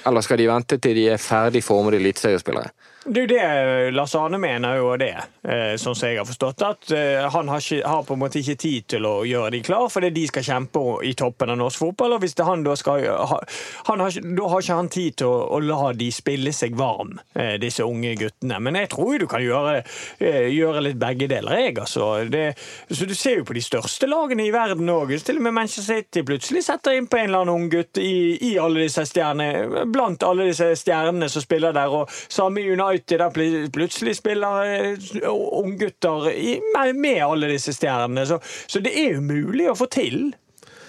[0.09, 2.73] Eller skal de vente til de er ferdig formede eliteseriespillere?
[3.07, 5.13] Det er jo det Lars Arne mener jo det,
[5.47, 6.63] eh, sånn som jeg har forstått.
[6.67, 9.61] At eh, han har, ikke, har på en måte ikke tid til å gjøre de
[9.63, 12.17] klar, fordi de skal kjempe i toppen av norsk fotball.
[12.17, 15.37] Og hvis det han da skal han har, Da har ikke han tid til å,
[15.55, 18.59] å la de spille seg varm, eh, disse unge guttene.
[18.67, 19.77] Men jeg tror jo du kan gjøre,
[20.19, 22.11] gjøre litt begge deler, jeg, altså.
[22.31, 22.45] Det,
[22.91, 25.15] så du ser jo på de største lagene i verden òg.
[25.23, 28.35] Til og med Manchester City plutselig setter inn på en eller annen ung gutt i,
[28.51, 31.95] i alle disse stjernene, blant alle disse stjernene som spiller der.
[31.95, 36.31] Og samme i United, der pl- plutselig spiller eh, unggutter
[36.95, 38.27] med, alle disse stjernene.
[38.27, 40.33] Så, så det er jo mulig å få til.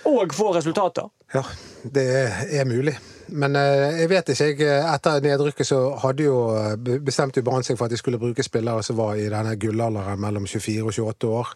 [0.08, 1.10] Og få resultater.
[1.34, 1.42] Ja,
[1.84, 2.08] det
[2.56, 2.94] er mulig.
[3.36, 4.46] Men eh, jeg vet ikke.
[4.64, 6.38] jeg, Etter nedrykket så hadde jo
[6.80, 9.58] be- bestemte jo Brann seg for at de skulle bruke spillere som var i denne
[9.60, 11.52] gullalderen mellom 24 og 28 år.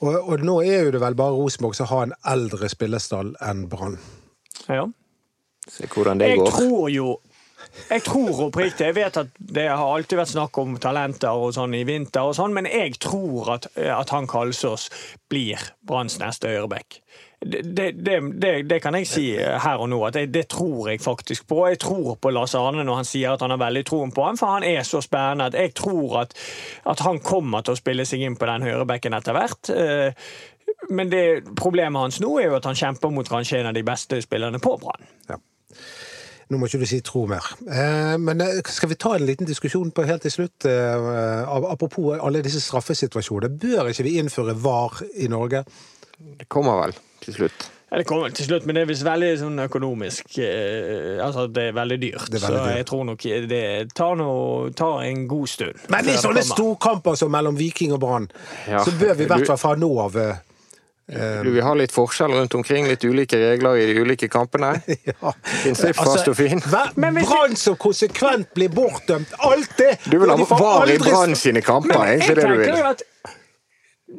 [0.00, 3.64] Og, og nå er jo det vel bare Rosenborg som har en eldre spillestall enn
[3.72, 3.96] Brann.
[4.68, 4.84] Ja.
[5.70, 6.52] Se hvordan det Jeg går.
[6.56, 7.08] tror jo
[7.90, 11.74] jeg tror oppriktig Jeg vet at det har alltid vært snakk om talenter og sånn
[11.78, 14.88] i vinter, og sånn, men jeg tror at, at han Kalsås
[15.30, 17.00] blir Branns neste høyreback.
[17.40, 21.00] Det, det, det, det, kan jeg si her og nå, at jeg, det tror jeg
[21.00, 21.62] faktisk på.
[21.70, 24.36] Jeg tror på Lars Arne når han sier at han har veldig troen på ham,
[24.36, 26.36] for han er så spennende at jeg tror at,
[26.92, 29.72] at han kommer til å spille seg inn på den høyrebacken etter hvert.
[29.72, 30.28] Eh,
[30.90, 31.10] Men
[31.58, 34.60] problemet hans nå er jo at han kjemper mot kanskje en av de beste spillerne
[34.62, 35.08] på Brann.
[36.50, 37.44] Nå må ikke du si tro mer.
[37.70, 40.66] Eh, men eh, skal vi ta en liten diskusjon på helt til slutt?
[40.66, 43.54] Eh, apropos alle disse straffesituasjonene.
[43.62, 45.62] Bør ikke vi innføre VAR i Norge?
[46.18, 47.68] Det kommer vel til slutt.
[47.90, 51.68] Ja, Det kommer til slutt, men det er visst veldig sånn økonomisk eh, Altså, det
[51.70, 52.28] er veldig dyrt.
[52.28, 52.76] Er veldig så dyrt.
[52.76, 53.62] jeg tror nok det
[53.98, 55.80] tar, noe, tar en god stund.
[55.90, 58.28] Men i sånne storkamper som mellom Viking og Brann,
[58.68, 58.84] Ja.
[58.86, 60.18] så bør vi i hvert fall fra nå av
[61.10, 64.76] Du vil ha litt forskjell rundt omkring, litt ulike regler i de ulike kampene?
[65.10, 65.32] ja.
[65.62, 66.62] Prinsipp fast og fin.
[67.00, 69.34] Brann som konsekvent blir bortdømt!
[69.38, 69.96] alt det!
[70.06, 72.82] Du vil ha VAR i Brann sine kamper, Men egentlig det du vil?
[72.92, 73.02] at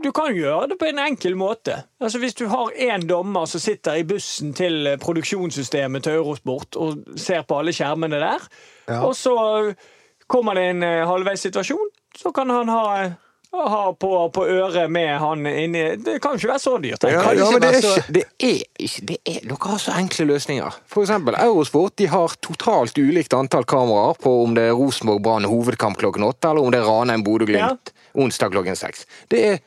[0.04, 1.82] du kan gjøre det på en enkel måte.
[2.00, 6.78] Altså Hvis du har én dommer som sitter i bussen til eh, produksjonssystemet til Eurosport
[6.80, 8.46] og ser på alle skjermene der,
[8.88, 9.02] Ja.
[9.06, 9.36] og så
[10.28, 13.12] kommer det en halvveis halvveissituasjon, så kan han ha, eh,
[13.52, 17.02] ha på, på øret med han inni Det kan jo ikke være så dyrt.
[17.04, 20.72] Det, Ja, ja, det så- det er ikke det er, Dere har så enkle løsninger.
[20.88, 25.43] For eksempel, Eurosport de har totalt ulikt antall kameraer på om det er Rosenborg Brann
[25.43, 29.06] hovedkamp klokken åtte, eller om det er Ranheim Bodø-Glimt onsdag klokken seks.
[29.30, 29.60] Det er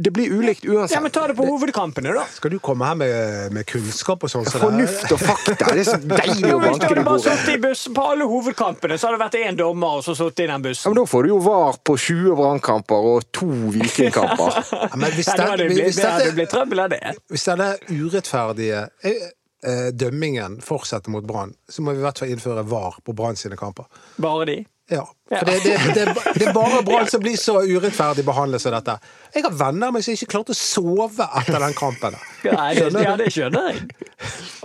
[0.00, 0.94] Det blir ulikt uansett.
[0.96, 2.22] Ja, men Ta det på hovedkampene, da.
[2.32, 4.46] Skal du komme her med, med kunnskap og sånn?
[4.48, 5.56] så Fornuft og fakta.
[5.74, 7.34] Det er så deilig å hvis du banke det hadde bare bordet.
[7.40, 10.46] sittet i bussen på alle hovedkampene, så hadde det vært én dommer og så sittet
[10.46, 10.86] i den bussen.
[10.88, 14.60] Ja, men Da får du jo VAR på 20 Brannkamper og to Vikingkamper.
[14.80, 17.12] Ja, men hvis, det, det hvis, det hadde dette, blitt trøbbel av det.
[17.30, 19.22] hvis denne urettferdige eh,
[19.66, 23.38] eh, dømmingen fortsetter mot Brann, så må vi i hvert fall innføre VAR på Brann
[23.38, 23.86] sine kamper.
[24.22, 24.56] Bare de.
[24.90, 25.04] Ja.
[25.30, 28.96] For det, det, det, det er bare Brann som blir så urettferdig behandlet som dette.
[29.36, 32.16] Jeg har venner av meg som ikke klarte å sove etter den kampen.
[32.42, 32.48] Du?
[32.50, 33.84] ja, det skjønner jeg.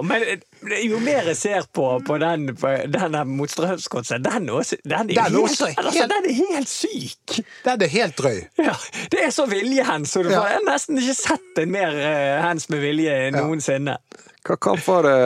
[0.02, 4.80] Men eh, jo mer jeg ser på, på den, på den mot Strømsgodset, den, også-
[4.82, 7.36] den, er Den helt, altså, den er helt syk!
[7.68, 8.40] Den er helt drøy.
[8.66, 8.74] Ja,
[9.14, 10.40] det er så viljehands, og du Ja.
[10.42, 14.00] får- jeg har nesten ikke sett en mer uh, hands med vilje noensinne.
[14.46, 15.20] Hva kamp var det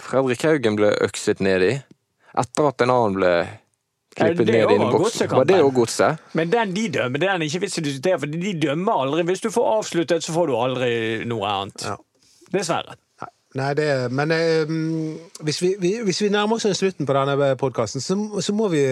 [0.00, 1.74] Fredrik Haugen ble økset ned i?
[2.40, 3.34] Etter at en annen ble
[4.14, 6.26] klippet ned i var en Var det òg godset?
[6.38, 9.24] Men den de dømmer, det er ikke vits å diskutere, for de dømmer aldri.
[9.30, 10.92] Hvis du får avsluttet, så får du aldri
[11.30, 11.86] noe annet.
[11.88, 11.96] Ja.
[12.54, 12.96] Dessverre.
[13.22, 14.74] Nei, Nei, det Men eh,
[15.46, 18.84] hvis, vi, vi, hvis vi nærmer oss slutten på denne podkasten, så, så må vi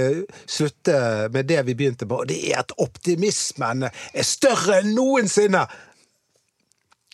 [0.47, 2.23] slutte med det vi begynte på.
[2.23, 5.67] og Det er at optimismen er større enn noensinne!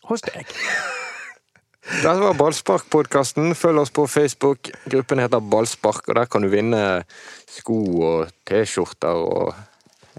[0.09, 0.49] Hos deg.
[1.89, 3.55] Dette var Ballspark-podkasten.
[3.57, 4.69] Følg oss på Facebook.
[4.93, 6.83] Gruppen heter Ballspark, og der kan du vinne
[7.59, 9.53] sko og T-skjorter og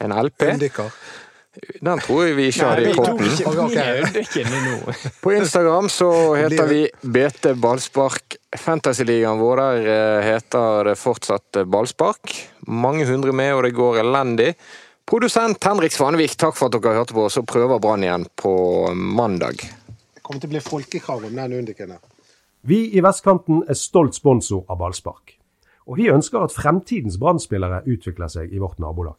[0.04, 0.46] en LP.
[0.54, 0.94] Undiker.
[1.82, 3.18] Den tror jeg vi ikke hadde i potten.
[5.24, 8.38] På Instagram så heter vi BT Ballspark.
[8.56, 12.36] Fantasyligaen vår der eh, heter det fortsatt Ballspark.
[12.68, 14.54] Mange hundre med, og det går elendig.
[15.10, 17.26] Produsent Henrik Svanevik, takk for at dere hørte på.
[17.34, 18.54] Så prøver Brann igjen på
[18.94, 19.58] mandag.
[20.14, 22.02] Det kommer til å bli folkekrav om den Undiken der.
[22.70, 25.39] Vi i Vestkanten er stolt sponsor av Ballspark.
[25.90, 29.18] Og vi ønsker at fremtidens Brann-spillere utvikler seg i vårt nabolag.